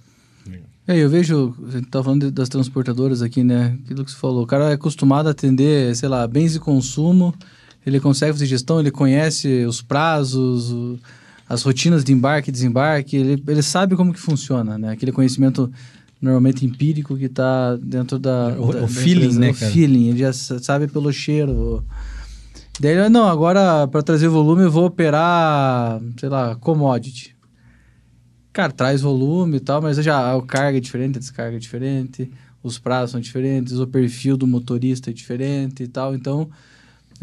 É, 0.86 0.96
eu 0.96 1.10
vejo, 1.10 1.56
a 1.66 1.70
gente 1.72 1.88
tá 1.88 2.02
falando 2.02 2.30
das 2.30 2.48
transportadoras 2.48 3.22
aqui, 3.22 3.42
né? 3.42 3.76
Aquilo 3.84 4.04
que 4.04 4.12
você 4.12 4.16
falou, 4.16 4.44
o 4.44 4.46
cara 4.46 4.70
é 4.70 4.74
acostumado 4.74 5.26
a 5.26 5.32
atender, 5.32 5.94
sei 5.96 6.08
lá, 6.08 6.28
bens 6.28 6.52
de 6.52 6.60
consumo, 6.60 7.34
ele 7.84 7.98
consegue 7.98 8.32
fazer 8.32 8.46
gestão, 8.46 8.78
ele 8.78 8.90
conhece 8.92 9.64
os 9.64 9.82
prazos, 9.82 10.70
o, 10.70 10.98
as 11.48 11.62
rotinas 11.62 12.04
de 12.04 12.12
embarque 12.12 12.50
e 12.50 12.52
desembarque, 12.52 13.16
ele, 13.16 13.42
ele 13.48 13.62
sabe 13.62 13.96
como 13.96 14.12
que 14.12 14.20
funciona, 14.20 14.78
né? 14.78 14.90
Aquele 14.90 15.10
conhecimento 15.10 15.72
normalmente 16.22 16.64
empírico 16.64 17.16
que 17.16 17.24
está 17.24 17.76
dentro 17.76 18.18
da... 18.18 18.56
O, 18.58 18.72
da, 18.72 18.84
o 18.84 18.88
feeling, 18.88 19.36
né, 19.38 19.50
O 19.50 19.54
cara? 19.54 19.72
feeling, 19.72 20.08
ele 20.08 20.20
já 20.20 20.32
sabe 20.32 20.86
pelo 20.86 21.12
cheiro. 21.12 21.84
Daí, 22.80 23.08
não, 23.10 23.26
agora 23.26 23.86
para 23.88 24.02
trazer 24.02 24.28
volume 24.28 24.62
eu 24.62 24.70
vou 24.70 24.86
operar, 24.86 26.00
sei 26.18 26.28
lá, 26.28 26.54
commodity. 26.54 27.36
Cara, 28.52 28.70
traz 28.70 29.00
volume 29.00 29.56
e 29.56 29.60
tal, 29.60 29.82
mas 29.82 29.96
já 29.96 30.34
a 30.36 30.42
carga 30.42 30.78
é 30.78 30.80
diferente, 30.80 31.16
a 31.16 31.20
descarga 31.20 31.56
é 31.56 31.58
diferente, 31.58 32.30
os 32.62 32.78
prazos 32.78 33.10
são 33.10 33.20
diferentes, 33.20 33.78
o 33.78 33.86
perfil 33.86 34.36
do 34.36 34.46
motorista 34.46 35.10
é 35.10 35.12
diferente 35.12 35.82
e 35.82 35.88
tal. 35.88 36.14
Então, 36.14 36.48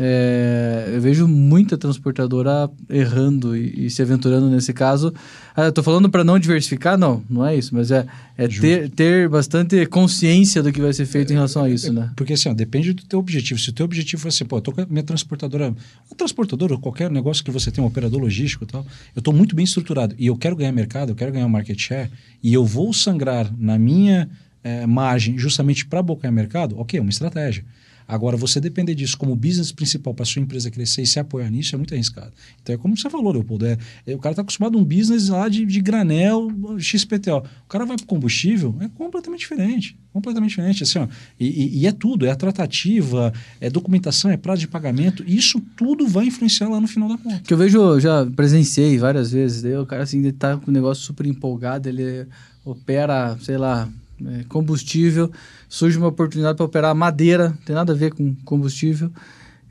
é, 0.01 0.91
eu 0.93 1.01
vejo 1.01 1.27
muita 1.27 1.77
transportadora 1.77 2.69
errando 2.89 3.57
e, 3.57 3.87
e 3.87 3.89
se 3.89 4.01
aventurando 4.01 4.49
nesse 4.49 4.71
caso. 4.71 5.13
Ah, 5.53 5.65
eu 5.65 5.73
tô 5.73 5.83
falando 5.83 6.09
para 6.09 6.23
não 6.23 6.39
diversificar? 6.39 6.97
Não, 6.97 7.21
não 7.29 7.45
é 7.45 7.57
isso, 7.57 7.75
mas 7.75 7.91
é, 7.91 8.05
é 8.37 8.47
ter, 8.47 8.89
ter 8.91 9.27
bastante 9.27 9.85
consciência 9.87 10.63
do 10.63 10.71
que 10.71 10.79
vai 10.79 10.93
ser 10.93 11.05
feito 11.05 11.31
em 11.31 11.35
relação 11.35 11.65
a 11.65 11.69
isso, 11.69 11.91
né? 11.91 12.11
Porque 12.15 12.31
assim, 12.31 12.47
ó, 12.47 12.53
depende 12.53 12.93
do 12.93 13.03
teu 13.03 13.19
objetivo. 13.19 13.59
Se 13.59 13.71
o 13.71 13.73
teu 13.73 13.83
objetivo 13.83 14.21
for 14.21 14.29
assim, 14.29 14.45
pô, 14.45 14.55
eu 14.55 14.61
tô 14.61 14.71
com 14.71 14.79
a 14.79 14.85
minha 14.85 15.03
transportadora, 15.03 15.75
um 16.09 16.15
transportador, 16.15 16.79
qualquer 16.79 17.11
negócio 17.11 17.43
que 17.43 17.51
você 17.51 17.69
tem, 17.69 17.83
um 17.83 17.87
operador 17.87 18.21
logístico 18.21 18.63
e 18.63 18.67
tal, 18.67 18.87
eu 19.13 19.21
tô 19.21 19.33
muito 19.33 19.53
bem 19.53 19.65
estruturado 19.65 20.15
e 20.17 20.27
eu 20.27 20.37
quero 20.37 20.55
ganhar 20.55 20.71
mercado, 20.71 21.09
eu 21.09 21.15
quero 21.15 21.33
ganhar 21.33 21.47
market 21.49 21.77
share 21.77 22.09
e 22.41 22.53
eu 22.53 22.63
vou 22.63 22.93
sangrar 22.93 23.53
na 23.57 23.77
minha 23.77 24.29
é, 24.63 24.87
margem 24.87 25.37
justamente 25.37 25.85
para 25.85 26.01
bocar 26.01 26.31
mercado, 26.31 26.79
ok, 26.79 26.97
é 26.97 27.01
uma 27.01 27.09
estratégia. 27.09 27.65
Agora, 28.09 28.35
você 28.35 28.59
depender 28.59 28.95
disso 28.95 29.15
como 29.15 29.35
business 29.35 29.71
principal 29.71 30.15
para 30.15 30.25
sua 30.25 30.41
empresa 30.41 30.71
crescer 30.71 31.03
e 31.03 31.05
se 31.05 31.19
apoiar 31.19 31.47
nisso 31.51 31.75
é 31.75 31.77
muito 31.77 31.93
arriscado. 31.93 32.31
Então, 32.59 32.73
é 32.73 32.77
como 32.77 32.97
você 32.97 33.07
falou, 33.07 33.31
Leopoldo, 33.31 33.67
é, 33.67 33.77
é 34.07 34.15
o 34.15 34.17
cara 34.17 34.33
está 34.33 34.41
acostumado 34.41 34.79
a 34.79 34.81
um 34.81 34.83
business 34.83 35.29
lá 35.29 35.47
de, 35.47 35.63
de 35.63 35.79
granel, 35.79 36.47
XPTO. 36.79 37.37
O 37.37 37.69
cara 37.69 37.85
vai 37.85 37.95
para 37.95 38.07
combustível, 38.07 38.75
é 38.81 38.87
completamente 38.89 39.41
diferente. 39.41 39.95
Completamente 40.11 40.49
diferente. 40.49 40.81
Assim, 40.81 40.97
ó, 40.97 41.07
e, 41.39 41.81
e, 41.81 41.85
é 41.85 41.91
tudo, 41.91 42.25
é 42.25 42.31
a 42.31 42.35
tratativa, 42.35 43.31
é 43.61 43.69
documentação, 43.69 44.31
é 44.31 44.37
prazo 44.37 44.61
de 44.61 44.67
pagamento. 44.67 45.23
Isso 45.27 45.61
tudo 45.77 46.07
vai 46.07 46.25
influenciar 46.25 46.67
lá 46.67 46.81
no 46.81 46.87
final 46.87 47.09
da 47.09 47.17
conta. 47.19 47.41
Que 47.41 47.53
eu 47.53 47.57
vejo, 47.59 47.99
já 47.99 48.25
presenciei 48.25 48.97
várias 48.97 49.31
vezes, 49.31 49.61
daí 49.61 49.77
o 49.77 49.85
cara 49.85 50.01
assim, 50.01 50.17
ele 50.17 50.31
tá 50.31 50.57
com 50.57 50.71
o 50.71 50.73
negócio 50.73 51.03
super 51.03 51.27
empolgado, 51.27 51.87
ele 51.87 52.25
opera, 52.65 53.37
sei 53.39 53.57
lá, 53.59 53.87
é, 54.25 54.43
combustível, 54.47 55.31
surge 55.67 55.97
uma 55.97 56.07
oportunidade 56.07 56.57
para 56.57 56.65
operar 56.65 56.95
madeira, 56.95 57.49
não 57.49 57.57
tem 57.57 57.75
nada 57.75 57.93
a 57.93 57.95
ver 57.95 58.13
com 58.13 58.35
combustível. 58.45 59.11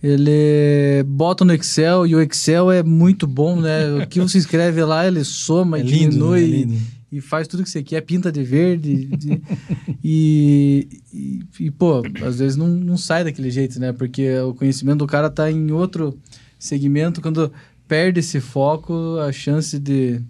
Ele 0.02 1.02
bota 1.04 1.44
no 1.44 1.52
Excel 1.52 2.06
e 2.06 2.14
o 2.14 2.20
Excel 2.20 2.70
é 2.70 2.82
muito 2.82 3.26
bom, 3.26 3.60
né? 3.60 3.92
O 3.94 4.06
que 4.06 4.20
você 4.20 4.38
escreve 4.38 4.82
lá, 4.84 5.06
ele 5.06 5.24
soma, 5.24 5.80
é 5.80 5.82
diminui 5.82 6.44
lindo, 6.44 6.72
né? 6.72 6.80
e, 7.10 7.16
e, 7.16 7.20
faz 7.20 7.48
tudo 7.48 7.64
que 7.64 7.70
você 7.70 7.82
quer, 7.82 8.00
pinta 8.02 8.30
de 8.30 8.44
verde. 8.44 9.06
De, 9.06 9.42
e, 10.02 10.88
e, 11.12 11.40
e, 11.58 11.70
pô, 11.72 12.02
às 12.24 12.38
vezes 12.38 12.56
não, 12.56 12.68
não 12.68 12.96
sai 12.96 13.24
daquele 13.24 13.50
jeito, 13.50 13.80
né? 13.80 13.92
Porque 13.92 14.38
o 14.38 14.54
conhecimento 14.54 14.98
do 14.98 15.06
cara 15.06 15.26
está 15.26 15.50
em 15.50 15.72
outro 15.72 16.16
segmento. 16.60 17.20
Quando 17.20 17.50
perde 17.88 18.20
esse 18.20 18.38
foco, 18.38 19.18
a 19.18 19.32
chance 19.32 19.80
de 19.80 20.20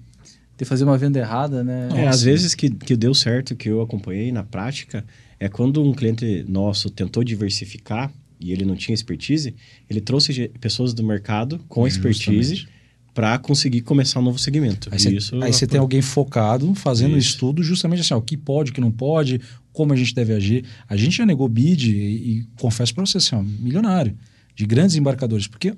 de 0.58 0.64
fazer 0.64 0.84
uma 0.84 0.98
venda 0.98 1.20
errada, 1.20 1.62
né? 1.62 1.88
É, 1.94 2.08
às 2.08 2.22
vezes 2.22 2.52
que, 2.52 2.68
que 2.68 2.96
deu 2.96 3.14
certo, 3.14 3.54
que 3.54 3.68
eu 3.68 3.80
acompanhei 3.80 4.32
na 4.32 4.42
prática, 4.42 5.04
é 5.38 5.48
quando 5.48 5.80
um 5.82 5.92
cliente 5.92 6.44
nosso 6.48 6.90
tentou 6.90 7.22
diversificar 7.22 8.12
e 8.40 8.52
ele 8.52 8.64
não 8.64 8.74
tinha 8.74 8.92
expertise, 8.92 9.54
ele 9.88 10.00
trouxe 10.00 10.48
pessoas 10.60 10.92
do 10.92 11.04
mercado 11.04 11.60
com 11.68 11.86
expertise 11.86 12.66
para 13.14 13.38
conseguir 13.38 13.82
começar 13.82 14.18
um 14.18 14.22
novo 14.22 14.38
segmento. 14.38 14.90
Aí 14.92 15.52
você 15.52 15.66
tem 15.66 15.78
alguém 15.78 16.02
focado 16.02 16.74
fazendo 16.74 17.16
Isso. 17.16 17.30
estudo 17.30 17.62
justamente 17.62 18.00
assim, 18.00 18.14
ó, 18.14 18.18
o 18.18 18.22
que 18.22 18.36
pode, 18.36 18.72
o 18.72 18.74
que 18.74 18.80
não 18.80 18.90
pode, 18.90 19.40
como 19.72 19.92
a 19.92 19.96
gente 19.96 20.12
deve 20.12 20.32
agir. 20.32 20.64
A 20.88 20.96
gente 20.96 21.16
já 21.16 21.26
negou 21.26 21.48
bid 21.48 21.90
e, 21.90 22.38
e 22.38 22.46
confesso 22.60 22.92
para 22.94 23.06
você 23.06 23.18
assim, 23.18 23.36
ó, 23.36 23.42
milionário 23.42 24.16
de 24.56 24.66
grandes 24.66 24.96
embarcadores, 24.96 25.46
porque 25.46 25.72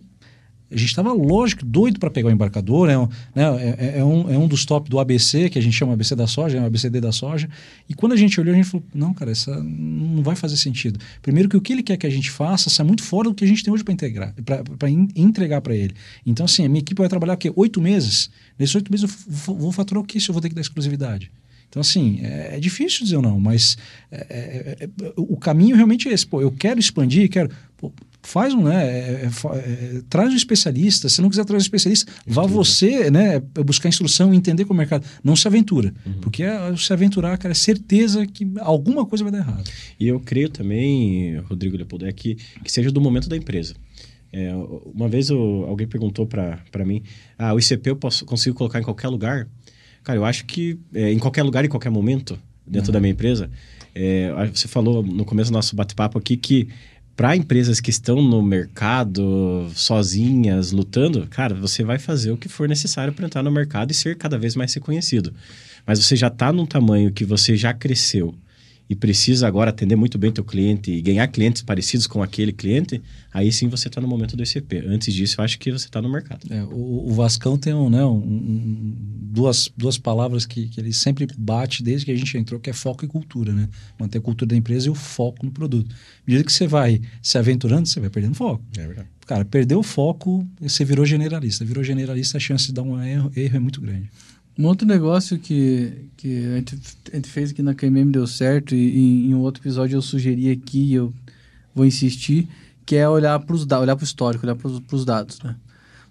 a 0.71 0.77
gente 0.77 0.89
estava, 0.89 1.13
lógico, 1.13 1.65
doido 1.65 1.99
para 1.99 2.11
pegar 2.11 2.29
o 2.29 2.33
embarcador, 2.33 2.87
né? 2.87 3.09
né? 3.35 3.77
É, 3.79 3.99
é, 3.99 4.05
um, 4.05 4.31
é 4.31 4.39
um 4.39 4.47
dos 4.47 4.65
top 4.65 4.89
do 4.89 5.01
ABC, 5.01 5.51
que 5.51 5.59
a 5.59 5.63
gente 5.63 5.77
chama 5.77 5.95
ABC 5.95 6.15
da 6.15 6.27
soja, 6.27 6.59
é 6.59 6.61
o 6.61 6.67
ABCD 6.67 7.01
da 7.01 7.11
soja. 7.11 7.49
E 7.89 7.95
quando 7.95 8.13
a 8.13 8.17
gente 8.17 8.41
olhou, 8.41 8.55
a 8.55 8.57
gente 8.57 8.69
falou: 8.69 8.87
não, 8.95 9.13
cara, 9.13 9.33
essa 9.33 9.61
não 9.63 10.23
vai 10.23 10.37
fazer 10.37 10.57
sentido. 10.57 11.01
Primeiro, 11.21 11.49
que 11.49 11.57
o 11.57 11.61
que 11.61 11.73
ele 11.73 11.83
quer 11.83 11.97
que 11.97 12.07
a 12.07 12.11
gente 12.11 12.31
faça 12.31 12.71
sai 12.71 12.87
muito 12.87 13.03
fora 13.03 13.29
do 13.29 13.35
que 13.35 13.45
a 13.45 13.49
gente 13.49 13.65
tem 13.65 13.73
hoje 13.73 13.83
para 13.83 13.93
integrar, 13.93 14.35
para 14.79 14.91
entregar 14.91 15.61
para 15.61 15.75
ele. 15.75 15.95
Então, 16.25 16.47
assim, 16.47 16.65
a 16.65 16.69
minha 16.69 16.81
equipe 16.81 17.01
vai 17.01 17.09
trabalhar 17.09 17.35
o 17.35 17.39
quê? 17.39 17.53
Oito 17.57 17.81
meses. 17.81 18.31
Nesses 18.59 18.75
oito 18.77 18.93
meses 18.93 19.11
eu 19.27 19.55
vou 19.55 19.73
faturar 19.73 20.03
o 20.03 20.07
que 20.07 20.21
se 20.21 20.29
eu 20.29 20.33
vou 20.33 20.41
ter 20.41 20.51
que 20.51 20.55
dar 20.55 20.61
exclusividade? 20.61 21.33
Então, 21.69 21.81
assim, 21.81 22.21
é, 22.23 22.57
é 22.57 22.61
difícil 22.61 23.05
dizer 23.05 23.21
não, 23.21 23.39
mas 23.39 23.79
é, 24.11 24.27
é, 24.29 24.85
é, 24.85 24.89
o 25.17 25.37
caminho 25.37 25.77
realmente 25.77 26.09
é 26.09 26.13
esse. 26.13 26.27
Pô, 26.27 26.43
eu 26.43 26.51
quero 26.51 26.81
expandir, 26.81 27.31
quero. 27.31 27.51
Pô, 27.77 27.93
faz 28.23 28.53
um, 28.55 28.65
né? 28.65 28.85
é, 28.87 29.25
é, 29.25 29.59
é, 29.59 30.03
traz 30.09 30.33
um 30.33 30.37
especialista. 30.37 31.09
Se 31.09 31.21
não 31.23 31.29
quiser 31.31 31.45
trazer 31.45 31.59
um 31.59 31.63
especialista, 31.63 32.13
vá 32.27 32.43
você, 32.47 33.11
né? 33.11 33.41
Buscar 33.65 33.89
instrução 33.89 34.33
e 34.33 34.37
entender 34.37 34.65
com 34.65 34.75
o 34.75 34.77
mercado. 34.77 35.05
Não 35.25 35.35
se 35.35 35.47
aventura. 35.49 35.93
Porque 36.21 36.43
é, 36.43 36.77
se 36.77 36.93
aventurar, 36.93 37.37
cara, 37.39 37.53
é 37.53 37.55
certeza 37.55 38.27
que 38.27 38.47
alguma 38.61 39.07
coisa 39.07 39.25
vai 39.25 39.33
dar 39.33 39.39
errado. 39.39 39.71
E 39.99 40.07
eu 40.07 40.21
creio 40.21 40.49
também, 40.49 41.37
Rodrigo 41.41 41.77
Leopoldo, 41.77 42.07
é 42.07 42.13
que, 42.13 42.37
que 42.63 42.71
seja 42.71 42.91
do 42.91 43.01
momento 43.01 43.29
da 43.29 43.37
empresa. 43.37 43.75
É, 44.33 44.53
uma 44.95 45.09
vez 45.09 45.29
eu- 45.29 45.65
alguém 45.67 45.89
perguntou 45.89 46.25
para 46.27 46.85
mim, 46.87 47.03
ah, 47.37 47.53
o 47.53 47.59
ICP 47.59 47.91
eu 47.91 47.97
posso, 47.97 48.25
consigo 48.25 48.55
colocar 48.57 48.79
em 48.79 48.85
qualquer 48.85 49.09
lugar? 49.09 49.49
Cara, 50.05 50.19
eu 50.19 50.25
acho 50.25 50.45
que 50.45 50.79
é, 50.95 51.13
em 51.13 51.19
qualquer 51.19 51.43
lugar, 51.43 51.65
em 51.65 51.69
qualquer 51.69 51.91
momento, 51.91 52.39
dentro 52.67 52.93
da 52.93 53.01
minha 53.01 53.11
empresa, 53.13 53.51
é, 53.95 54.31
você 54.55 54.69
falou 54.69 55.03
no 55.03 55.25
começo 55.25 55.51
do 55.51 55.55
nosso 55.55 55.75
bate-papo 55.75 56.17
aqui 56.17 56.37
que 56.37 56.69
para 57.21 57.37
empresas 57.37 57.81
que 57.81 57.91
estão 57.91 58.23
no 58.23 58.41
mercado 58.41 59.71
sozinhas, 59.75 60.73
lutando, 60.73 61.27
cara, 61.27 61.55
você 61.55 61.85
vai 61.85 61.99
fazer 61.99 62.31
o 62.31 62.37
que 62.39 62.49
for 62.49 62.67
necessário 62.67 63.13
para 63.13 63.27
entrar 63.27 63.43
no 63.43 63.51
mercado 63.51 63.91
e 63.91 63.95
ser 63.95 64.17
cada 64.17 64.39
vez 64.39 64.57
mais 64.57 64.73
reconhecido. 64.73 65.31
Mas 65.87 66.03
você 66.03 66.17
já 66.17 66.29
está 66.29 66.51
num 66.51 66.65
tamanho 66.65 67.13
que 67.13 67.23
você 67.23 67.59
já 67.59 67.75
cresceu 67.75 68.35
e 68.91 68.97
precisa 68.97 69.47
agora 69.47 69.71
atender 69.71 69.95
muito 69.95 70.19
bem 70.19 70.33
teu 70.33 70.43
cliente 70.43 70.91
e 70.91 71.01
ganhar 71.01 71.25
clientes 71.29 71.63
parecidos 71.63 72.09
com 72.09 72.21
aquele 72.25 72.53
cliente, 72.53 73.01
aí 73.33 73.53
sim 73.53 73.69
você 73.69 73.87
está 73.87 74.01
no 74.01 74.09
momento 74.09 74.37
do 74.37 74.43
ICP. 74.43 74.79
Antes 74.85 75.15
disso, 75.15 75.37
eu 75.41 75.45
acho 75.45 75.57
que 75.61 75.71
você 75.71 75.87
está 75.87 76.03
no 76.03 76.11
mercado. 76.11 76.41
É, 76.53 76.65
o, 76.65 77.07
o 77.09 77.13
Vascão 77.15 77.57
tem 77.57 77.73
um, 77.73 77.89
né, 77.89 78.05
um- 78.05 78.17
um- 78.17 78.97
duas, 79.33 79.71
duas 79.77 79.97
palavras 79.97 80.45
que, 80.45 80.67
que 80.67 80.81
ele 80.81 80.93
sempre 80.93 81.25
bate 81.39 81.85
desde 81.85 82.05
que 82.05 82.11
a 82.11 82.17
gente 82.17 82.37
entrou, 82.37 82.59
que 82.59 82.69
é 82.69 82.73
foco 82.73 83.05
e 83.05 83.09
cultura, 83.09 83.53
né? 83.53 83.69
Manter 83.97 84.19
a 84.19 84.21
cultura 84.21 84.49
da 84.49 84.57
empresa 84.57 84.89
e 84.89 84.91
o 84.91 84.95
foco 84.97 85.47
no 85.47 85.53
produto. 85.53 85.89
À 85.95 86.23
medida 86.27 86.45
que 86.45 86.53
você 86.53 86.67
vai 86.67 87.01
se 87.23 87.39
aventurando, 87.39 87.87
você 87.89 88.01
vai 88.01 88.11
perdendo 88.11 88.35
foco. 88.35 88.61
É 88.77 88.85
verdade. 88.85 89.09
Cara, 89.25 89.45
perdeu 89.45 89.79
o 89.79 89.83
foco, 89.85 90.45
você 90.61 90.85
virou 90.85 91.07
generalista. 91.07 91.65
Virou 91.65 91.85
generalista, 91.85 92.39
a 92.39 92.41
chance 92.41 92.67
de 92.67 92.73
dar 92.73 92.83
um 92.83 93.01
erro, 93.01 93.31
erro 93.37 93.57
é 93.57 93.61
muito 93.61 93.81
grande. 93.81 94.11
Um 94.61 94.67
outro 94.67 94.87
negócio 94.87 95.39
que, 95.39 95.91
que 96.19 96.47
a, 96.49 96.57
gente, 96.57 96.79
a 97.11 97.17
gente 97.17 97.31
fez 97.31 97.51
aqui 97.51 97.63
na 97.63 97.75
KMM 97.75 98.11
deu 98.11 98.27
certo 98.27 98.75
e, 98.75 98.79
e 98.79 99.31
em 99.31 99.35
um 99.35 99.41
outro 99.41 99.63
episódio 99.63 99.97
eu 99.97 100.03
sugeri 100.03 100.51
aqui 100.51 100.83
e 100.83 100.95
eu 100.97 101.15
vou 101.75 101.87
insistir, 101.87 102.47
que 102.85 102.95
é 102.95 103.09
olhar 103.09 103.39
para 103.39 103.57
os 103.57 103.63
olhar 103.63 103.97
para 103.97 104.03
o 104.03 104.05
histórico, 104.05 104.45
olhar 104.45 104.55
para 104.55 104.69
os 104.69 105.05
dados, 105.07 105.41
né? 105.41 105.57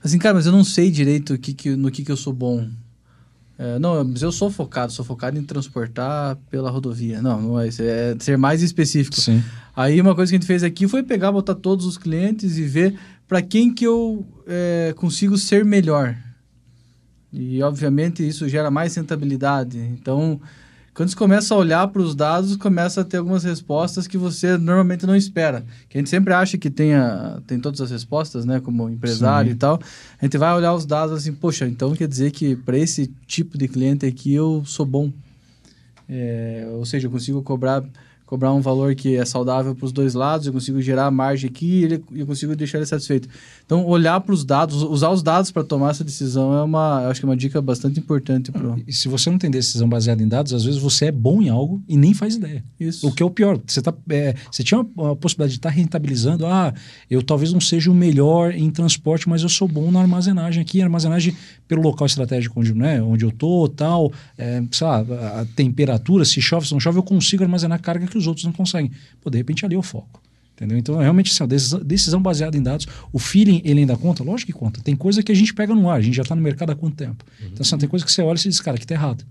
Assim, 0.03 0.17
cara, 0.17 0.33
mas 0.33 0.47
eu 0.47 0.51
não 0.51 0.63
sei 0.63 0.89
direito 0.89 1.37
que 1.37 1.53
que, 1.53 1.75
no 1.75 1.91
que, 1.91 2.03
que 2.03 2.11
eu 2.11 2.17
sou 2.17 2.33
bom. 2.33 2.67
É, 3.55 3.77
não, 3.77 4.03
mas 4.03 4.23
eu 4.23 4.31
sou 4.31 4.49
focado, 4.49 4.91
sou 4.91 5.05
focado 5.05 5.37
em 5.37 5.43
transportar 5.43 6.35
pela 6.49 6.71
rodovia. 6.71 7.21
Não, 7.21 7.39
não 7.39 7.59
é 7.59 7.67
isso, 7.67 7.83
é 7.83 8.15
ser 8.17 8.35
mais 8.35 8.63
específico. 8.63 9.21
Sim. 9.21 9.43
Aí 9.75 10.01
uma 10.01 10.15
coisa 10.15 10.31
que 10.31 10.37
a 10.37 10.39
gente 10.39 10.47
fez 10.47 10.63
aqui 10.63 10.87
foi 10.87 11.03
pegar, 11.03 11.31
botar 11.31 11.53
todos 11.53 11.85
os 11.85 11.99
clientes 11.99 12.57
e 12.57 12.63
ver 12.63 12.97
para 13.27 13.43
quem 13.43 13.71
que 13.71 13.85
eu 13.85 14.25
é, 14.47 14.91
consigo 14.97 15.37
ser 15.37 15.63
melhor. 15.63 16.17
E 17.31 17.61
obviamente 17.61 18.27
isso 18.27 18.47
gera 18.49 18.71
mais 18.71 18.95
rentabilidade. 18.95 19.77
Então, 19.77 20.39
quando 20.93 21.09
você 21.09 21.15
começa 21.15 21.53
a 21.53 21.57
olhar 21.57 21.87
para 21.87 22.01
os 22.01 22.13
dados, 22.13 22.57
começa 22.57 23.01
a 23.01 23.03
ter 23.05 23.17
algumas 23.17 23.43
respostas 23.43 24.07
que 24.07 24.17
você 24.17 24.57
normalmente 24.57 25.05
não 25.05 25.15
espera. 25.15 25.63
Que 25.87 25.97
a 25.97 26.01
gente 26.01 26.09
sempre 26.09 26.33
acha 26.33 26.57
que 26.57 26.69
tem, 26.69 26.93
a, 26.93 27.39
tem 27.47 27.59
todas 27.59 27.79
as 27.79 27.91
respostas, 27.91 28.45
né? 28.45 28.59
Como 28.59 28.89
empresário 28.89 29.51
Sim. 29.51 29.55
e 29.55 29.57
tal. 29.57 29.79
A 30.19 30.25
gente 30.25 30.37
vai 30.37 30.53
olhar 30.53 30.73
os 30.73 30.85
dados 30.85 31.15
assim, 31.15 31.31
poxa, 31.31 31.67
então 31.67 31.95
quer 31.95 32.07
dizer 32.07 32.31
que 32.31 32.55
para 32.55 32.77
esse 32.77 33.07
tipo 33.25 33.57
de 33.57 33.67
cliente 33.67 34.05
aqui 34.05 34.33
eu 34.33 34.63
sou 34.65 34.85
bom. 34.85 35.11
É, 36.09 36.67
ou 36.71 36.85
seja, 36.85 37.07
eu 37.07 37.11
consigo 37.11 37.41
cobrar 37.43 37.83
cobrar 38.29 38.53
um 38.53 38.61
valor 38.61 38.93
que 38.93 39.15
é 39.15 39.25
saudável 39.25 39.73
para 39.73 39.85
os 39.87 39.91
dois 39.91 40.13
lados, 40.13 40.45
eu 40.45 40.53
consigo 40.53 40.79
gerar 40.83 41.09
margem 41.09 41.49
aqui 41.49 41.87
e 42.11 42.19
eu 42.19 42.27
consigo 42.27 42.55
deixar 42.55 42.77
ele 42.77 42.85
satisfeito. 42.85 43.27
Então, 43.65 43.83
olhar 43.87 44.21
para 44.21 44.31
os 44.31 44.45
dados, 44.45 44.83
usar 44.83 45.09
os 45.09 45.23
dados 45.23 45.49
para 45.49 45.63
tomar 45.63 45.89
essa 45.89 46.03
decisão 46.03 46.53
é 46.53 46.61
uma, 46.61 47.07
acho 47.07 47.19
que 47.19 47.25
é 47.25 47.29
uma 47.29 47.35
dica 47.35 47.59
bastante 47.59 47.99
importante 47.99 48.51
para 48.51 48.75
E 48.85 48.93
se 48.93 49.07
você 49.07 49.31
não 49.31 49.39
tem 49.39 49.49
decisão 49.49 49.89
baseada 49.89 50.21
em 50.21 50.27
dados, 50.27 50.53
às 50.53 50.63
vezes 50.63 50.79
você 50.79 51.05
é 51.05 51.11
bom 51.11 51.41
em 51.41 51.49
algo 51.49 51.81
e 51.89 51.97
nem 51.97 52.13
faz 52.13 52.35
ideia. 52.35 52.63
isso. 52.79 53.07
O 53.07 53.11
que 53.11 53.23
é 53.23 53.25
o 53.25 53.31
pior, 53.31 53.59
você, 53.65 53.81
tá, 53.81 53.91
é, 54.11 54.35
você 54.51 54.61
tinha 54.61 54.79
uma, 54.79 55.05
uma 55.05 55.15
possibilidade 55.15 55.53
de 55.53 55.57
estar 55.57 55.69
rentabilizando. 55.69 56.45
Ah, 56.45 56.71
eu 57.09 57.23
talvez 57.23 57.51
não 57.51 57.59
seja 57.59 57.89
o 57.89 57.95
melhor 57.95 58.53
em 58.53 58.69
transporte, 58.69 59.27
mas 59.27 59.41
eu 59.41 59.49
sou 59.49 59.67
bom 59.67 59.89
na 59.89 60.01
armazenagem 60.01 60.61
aqui. 60.61 60.83
Armazenagem 60.83 61.35
pelo 61.67 61.81
local 61.81 62.05
estratégico 62.05 62.59
onde, 62.59 62.75
né, 62.75 63.01
onde 63.01 63.25
eu 63.25 63.31
tô, 63.31 63.67
tal, 63.67 64.11
é, 64.37 64.61
sei 64.71 64.85
lá, 64.85 64.99
a, 64.99 65.41
a 65.41 65.45
temperatura, 65.55 66.23
se 66.25 66.39
chove, 66.39 66.67
se 66.67 66.73
não 66.73 66.79
chove, 66.79 66.99
eu 66.99 67.03
consigo 67.03 67.43
armazenar 67.43 67.81
carga 67.81 68.05
que 68.05 68.18
os 68.19 68.27
outros 68.27 68.45
não 68.45 68.51
conseguem. 68.53 68.91
Pô, 69.21 69.29
de 69.29 69.37
repente 69.37 69.65
ali 69.65 69.75
é 69.75 69.77
o 69.77 69.81
foco. 69.81 70.21
Entendeu? 70.55 70.77
Então, 70.77 70.97
realmente, 70.97 71.31
assim, 71.31 71.47
decisão, 71.47 71.79
decisão 71.81 72.21
baseada 72.21 72.57
em 72.57 72.61
dados, 72.61 72.85
o 73.13 73.17
feeling, 73.19 73.61
ele 73.63 73.79
ainda 73.79 73.95
conta? 73.95 74.23
Lógico 74.23 74.51
que 74.51 74.57
conta. 74.59 74.81
Tem 74.81 74.93
coisa 74.93 75.23
que 75.23 75.31
a 75.31 75.35
gente 75.35 75.53
pega 75.53 75.73
no 75.73 75.89
ar, 75.89 75.99
a 75.99 76.01
gente 76.01 76.15
já 76.17 76.21
está 76.23 76.35
no 76.35 76.41
mercado 76.41 76.71
há 76.71 76.75
quanto 76.75 76.97
tempo? 76.97 77.23
Então, 77.41 77.61
assim, 77.61 77.77
tem 77.77 77.87
coisa 77.87 78.03
que 78.05 78.11
você 78.11 78.21
olha 78.21 78.35
e 78.35 78.39
você 78.39 78.49
diz, 78.49 78.59
cara, 78.59 78.77
que 78.77 78.85
tá 78.85 78.93
errado. 78.93 79.23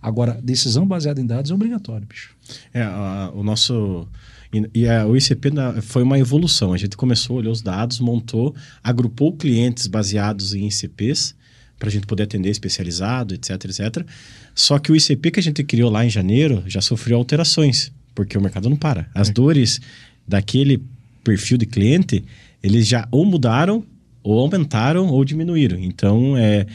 Agora, 0.00 0.38
decisão 0.40 0.86
baseada 0.86 1.20
em 1.20 1.26
dados 1.26 1.50
é 1.50 1.54
obrigatório, 1.54 2.06
bicho. 2.06 2.36
É, 2.72 2.82
a- 2.82 3.32
o 3.34 3.42
nosso. 3.42 4.06
E, 4.52 4.82
e 4.82 4.88
a- 4.88 5.04
o 5.06 5.16
ICP 5.16 5.50
na- 5.50 5.82
foi 5.82 6.04
uma 6.04 6.20
evolução. 6.20 6.72
A 6.72 6.76
gente 6.76 6.96
começou, 6.96 7.38
olhou 7.38 7.52
os 7.52 7.62
dados, 7.62 7.98
montou, 7.98 8.54
agrupou 8.80 9.32
clientes 9.32 9.88
baseados 9.88 10.54
em 10.54 10.68
ICPs 10.68 11.34
para 11.80 11.88
a 11.88 11.90
gente 11.92 12.06
poder 12.06 12.22
atender 12.22 12.50
especializado, 12.50 13.34
etc, 13.34 13.50
etc. 13.64 14.06
Só 14.54 14.78
que 14.78 14.92
o 14.92 14.96
ICP 14.96 15.32
que 15.32 15.40
a 15.40 15.42
gente 15.42 15.64
criou 15.64 15.90
lá 15.90 16.06
em 16.06 16.10
janeiro 16.10 16.62
já 16.68 16.80
sofreu 16.80 17.18
alterações, 17.18 17.90
porque 18.16 18.36
o 18.36 18.40
mercado 18.40 18.68
não 18.68 18.76
para. 18.76 19.08
As 19.14 19.30
dores 19.30 19.80
daquele 20.26 20.82
perfil 21.22 21.58
de 21.58 21.66
cliente, 21.66 22.24
eles 22.62 22.88
já 22.88 23.06
ou 23.12 23.24
mudaram, 23.24 23.84
ou 24.22 24.40
aumentaram, 24.40 25.06
ou 25.06 25.24
diminuíram. 25.24 25.78
Então, 25.78 26.36
é, 26.36 26.66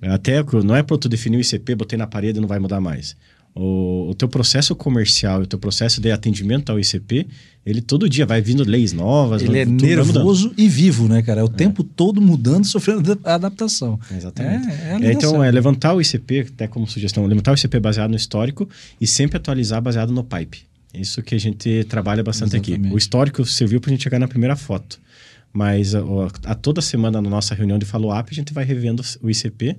até 0.00 0.42
não 0.64 0.74
é 0.74 0.82
para 0.82 0.96
tu 0.96 1.08
definir 1.08 1.36
o 1.36 1.40
ICP, 1.40 1.74
botei 1.74 1.98
na 1.98 2.06
parede 2.06 2.38
e 2.38 2.40
não 2.40 2.48
vai 2.48 2.58
mudar 2.58 2.80
mais. 2.80 3.16
O, 3.56 4.08
o 4.10 4.14
teu 4.14 4.28
processo 4.28 4.74
comercial 4.74 5.42
o 5.42 5.46
teu 5.46 5.60
processo 5.60 6.00
de 6.00 6.10
atendimento 6.10 6.70
ao 6.72 6.80
ICP, 6.80 7.24
ele 7.64 7.80
todo 7.80 8.08
dia 8.08 8.26
vai 8.26 8.40
vindo 8.42 8.64
leis 8.64 8.92
novas. 8.92 9.42
Ele 9.42 9.58
é 9.58 9.64
nervoso 9.64 10.52
e 10.56 10.68
vivo, 10.68 11.06
né, 11.06 11.22
cara? 11.22 11.40
É 11.40 11.44
o 11.44 11.48
tempo 11.48 11.84
todo 11.84 12.20
mudando, 12.20 12.64
sofrendo 12.64 13.00
adap- 13.00 13.26
adaptação. 13.26 13.98
Exatamente. 14.14 14.68
É, 14.68 14.98
é 15.02 15.06
É, 15.08 15.12
então, 15.12 15.42
é 15.42 15.50
levantar 15.50 15.94
o 15.94 16.00
ICP, 16.00 16.46
até 16.52 16.66
como 16.66 16.86
sugestão, 16.86 17.24
levantar 17.26 17.52
o 17.52 17.54
ICP 17.54 17.78
baseado 17.78 18.10
no 18.10 18.16
histórico 18.16 18.68
e 19.00 19.06
sempre 19.06 19.36
atualizar 19.36 19.80
baseado 19.80 20.12
no 20.12 20.24
pipe. 20.24 20.62
Isso 20.94 21.22
que 21.22 21.34
a 21.34 21.38
gente 21.40 21.84
trabalha 21.84 22.22
bastante 22.22 22.56
aqui. 22.56 22.72
Exatamente. 22.72 22.94
O 22.94 22.98
histórico 22.98 23.44
serviu 23.44 23.80
para 23.80 23.90
a 23.90 23.92
gente 23.94 24.02
chegar 24.02 24.18
na 24.18 24.28
primeira 24.28 24.56
foto. 24.56 25.00
Mas 25.52 25.94
a, 25.94 26.00
a 26.46 26.54
toda 26.54 26.80
semana 26.80 27.20
na 27.22 27.30
nossa 27.30 27.54
reunião 27.54 27.78
de 27.78 27.84
follow-up, 27.84 28.28
a 28.30 28.34
gente 28.34 28.52
vai 28.52 28.64
revendo 28.64 29.02
o 29.22 29.30
ICP 29.30 29.76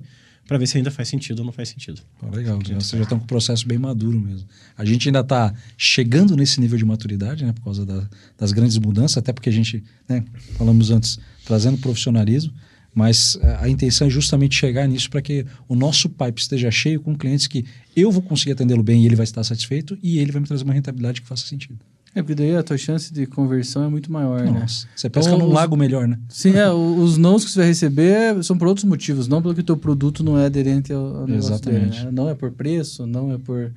para 0.48 0.56
ver 0.58 0.66
se 0.68 0.76
ainda 0.78 0.90
faz 0.90 1.08
sentido 1.08 1.40
ou 1.40 1.44
não 1.44 1.52
faz 1.52 1.68
sentido. 1.68 2.00
Pô, 2.18 2.34
legal, 2.34 2.58
já, 2.64 2.74
vocês 2.76 2.90
já 2.98 3.02
estão 3.02 3.18
com 3.18 3.24
o 3.24 3.26
processo 3.26 3.66
bem 3.66 3.76
maduro 3.78 4.18
mesmo. 4.20 4.46
A 4.78 4.84
gente 4.84 5.08
ainda 5.08 5.20
está 5.20 5.52
chegando 5.76 6.36
nesse 6.36 6.60
nível 6.60 6.78
de 6.78 6.84
maturidade, 6.84 7.44
né, 7.44 7.52
por 7.52 7.64
causa 7.64 7.84
da- 7.84 8.08
das 8.38 8.52
grandes 8.52 8.78
mudanças, 8.78 9.18
até 9.18 9.32
porque 9.32 9.48
a 9.48 9.52
gente, 9.52 9.82
né, 10.08 10.24
falamos 10.56 10.90
antes, 10.90 11.18
trazendo 11.44 11.76
profissionalismo, 11.78 12.52
mas 12.96 13.38
a, 13.42 13.64
a 13.64 13.68
intenção 13.68 14.06
é 14.06 14.10
justamente 14.10 14.54
chegar 14.56 14.88
nisso 14.88 15.10
para 15.10 15.20
que 15.20 15.44
o 15.68 15.76
nosso 15.76 16.08
pipe 16.08 16.40
esteja 16.40 16.70
cheio 16.70 16.98
com 16.98 17.14
clientes 17.14 17.46
que 17.46 17.62
eu 17.94 18.10
vou 18.10 18.22
conseguir 18.22 18.52
atendê-lo 18.52 18.82
bem 18.82 19.02
e 19.02 19.06
ele 19.06 19.14
vai 19.14 19.24
estar 19.24 19.44
satisfeito 19.44 19.98
e 20.02 20.18
ele 20.18 20.32
vai 20.32 20.40
me 20.40 20.48
trazer 20.48 20.64
uma 20.64 20.72
rentabilidade 20.72 21.20
que 21.20 21.28
faça 21.28 21.46
sentido. 21.46 21.78
É, 22.14 22.22
porque 22.22 22.34
daí 22.34 22.56
a 22.56 22.62
tua 22.62 22.78
chance 22.78 23.12
de 23.12 23.26
conversão 23.26 23.84
é 23.84 23.88
muito 23.88 24.10
maior, 24.10 24.42
né? 24.42 24.50
Nossa, 24.50 24.88
você 24.96 25.10
pesca 25.10 25.28
Então, 25.30 25.38
num 25.38 25.48
os- 25.48 25.54
lago 25.54 25.76
melhor, 25.76 26.08
né? 26.08 26.18
Sim, 26.30 26.52
é, 26.56 26.70
os 26.72 27.18
nãos 27.18 27.44
que 27.44 27.50
você 27.50 27.58
vai 27.58 27.68
receber 27.68 28.42
são 28.42 28.56
por 28.56 28.66
outros 28.66 28.84
motivos, 28.86 29.28
não 29.28 29.42
pelo 29.42 29.54
que 29.54 29.60
o 29.60 29.64
teu 29.64 29.76
produto 29.76 30.24
não 30.24 30.38
é 30.38 30.46
aderente 30.46 30.90
ao, 30.94 31.04
ao 31.18 31.26
negócio 31.26 31.50
Exatamente. 31.52 31.90
dele, 31.98 32.04
né? 32.06 32.10
Não 32.10 32.30
é 32.30 32.34
por 32.34 32.50
preço, 32.52 33.06
não 33.06 33.32
é 33.34 33.36
por 33.36 33.70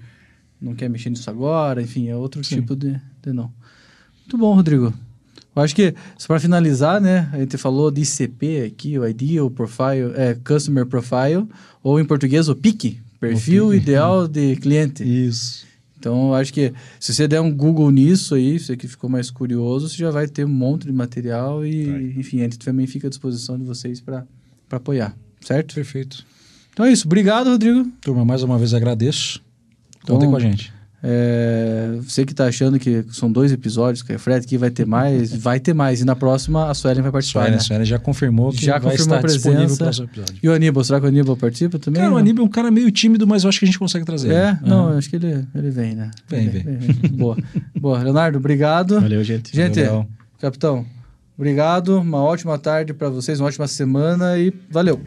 não 0.62 0.74
quer 0.74 0.90
mexer 0.90 1.10
nisso 1.10 1.30
agora, 1.30 1.82
enfim, 1.82 2.08
é 2.08 2.16
outro 2.16 2.42
Sim. 2.42 2.56
tipo 2.56 2.78
de, 2.78 2.92
de 3.22 3.34
não. 3.34 3.52
Muito 4.22 4.38
bom, 4.38 4.56
Rodrigo. 4.56 4.94
Eu 5.60 5.64
acho 5.64 5.76
que, 5.76 5.94
só 6.18 6.28
para 6.28 6.40
finalizar, 6.40 7.02
né, 7.02 7.30
a 7.34 7.40
gente 7.40 7.58
falou 7.58 7.92
de 7.92 8.02
ICP 8.02 8.62
aqui, 8.66 8.98
o 8.98 9.06
Ideal 9.06 9.50
Profile, 9.52 10.14
é, 10.16 10.34
Customer 10.36 10.86
Profile, 10.86 11.46
ou 11.84 12.00
em 12.00 12.06
português 12.06 12.48
o 12.48 12.56
PIC, 12.56 12.98
Perfil 13.20 13.70
PIC. 13.70 13.82
Ideal 13.82 14.28
de 14.28 14.56
Cliente. 14.56 15.04
Isso. 15.04 15.68
Então, 16.00 16.30
eu 16.30 16.36
acho 16.36 16.54
que 16.54 16.74
se 16.98 17.14
você 17.14 17.28
der 17.28 17.42
um 17.42 17.54
Google 17.54 17.92
nisso 17.92 18.36
aí, 18.36 18.58
você 18.58 18.78
que 18.78 18.88
ficou 18.88 19.10
mais 19.10 19.30
curioso, 19.30 19.90
você 19.90 19.98
já 19.98 20.10
vai 20.10 20.28
ter 20.28 20.46
um 20.46 20.50
monte 20.50 20.86
de 20.86 20.94
material 20.94 21.66
e, 21.66 21.86
Vai. 21.86 22.04
enfim, 22.18 22.40
a 22.40 22.44
gente 22.44 22.58
também 22.60 22.88
fica 22.88 23.08
à 23.08 23.10
disposição 23.10 23.58
de 23.58 23.66
vocês 23.66 24.00
para 24.00 24.26
apoiar, 24.72 25.14
certo? 25.42 25.76
Perfeito. 25.76 26.26
Então 26.72 26.86
é 26.86 26.92
isso. 26.94 27.06
Obrigado, 27.06 27.50
Rodrigo. 27.50 27.86
Turma, 28.00 28.24
mais 28.24 28.44
uma 28.44 28.58
vez 28.58 28.74
agradeço. 28.74 29.44
Então, 30.02 30.16
Contem 30.16 30.30
com 30.30 30.38
a 30.38 30.40
gente. 30.40 30.79
É, 31.02 31.98
você 32.02 32.26
que 32.26 32.34
está 32.34 32.46
achando 32.46 32.78
que 32.78 33.06
são 33.12 33.32
dois 33.32 33.52
episódios 33.52 34.04
que 34.04 34.12
é 34.14 34.18
Fred, 34.18 34.46
que 34.46 34.58
vai 34.58 34.70
ter 34.70 34.86
mais, 34.86 35.34
vai 35.36 35.60
ter 35.60 35.74
mais. 35.74 36.02
E 36.02 36.06
na 36.06 36.16
próxima 36.16 36.70
a 36.70 36.74
Suelen 36.74 37.02
vai 37.02 37.12
participar, 37.12 37.42
Suelen, 37.42 37.52
né? 37.52 37.58
a 37.58 37.62
Suelen 37.62 37.86
já 37.86 37.98
confirmou 38.00 38.52
que 38.52 38.66
Já 38.66 38.74
vai 38.80 38.92
confirmou 38.92 39.18
estar 39.18 39.28
a 39.28 39.32
disponível 39.32 39.60
presença. 39.66 39.78
para 39.78 39.84
o 39.84 39.88
próximo 39.88 40.06
episódio. 40.08 40.36
E 40.44 40.50
o 40.50 40.54
Aníbal, 40.54 40.84
será 40.84 41.00
que 41.00 41.06
o 41.06 41.10
Aníbal 41.10 41.38
participa 41.38 41.80
também? 41.80 42.02
Cara, 42.02 42.14
o? 42.14 42.18
Aníbal 42.18 42.44
é 42.44 42.48
um 42.48 42.52
cara 42.52 42.70
meio 42.70 42.92
tímido, 42.92 43.26
mas 43.26 43.44
eu 43.44 43.50
acho 43.50 43.60
que 43.60 43.66
a 43.66 43.68
gente 43.68 43.80
consegue 43.80 44.06
trazer. 44.06 44.32
É? 44.34 44.60
Não, 44.62 44.88
Aham. 44.90 44.98
acho 44.98 45.10
que 45.10 45.16
ele, 45.16 45.46
ele 45.56 45.70
vem, 45.70 45.96
né? 45.96 46.12
Vem, 46.28 46.48
Ele 46.48 46.60
vem. 46.60 47.12
Boa. 47.12 47.38
Boa. 47.80 48.04
Leonardo, 48.04 48.38
obrigado. 48.38 49.00
Valeu, 49.00 49.24
gente. 49.24 49.56
Gente, 49.56 49.80
Legal. 49.80 50.08
capitão, 50.40 50.86
Obrigado, 51.38 52.02
uma 52.02 52.18
ótima 52.22 52.58
tarde 52.58 52.94
para 52.94 53.10
vocês, 53.10 53.40
uma 53.40 53.48
ótima 53.48 53.66
semana 53.66 54.38
e 54.38 54.54
valeu! 54.70 55.00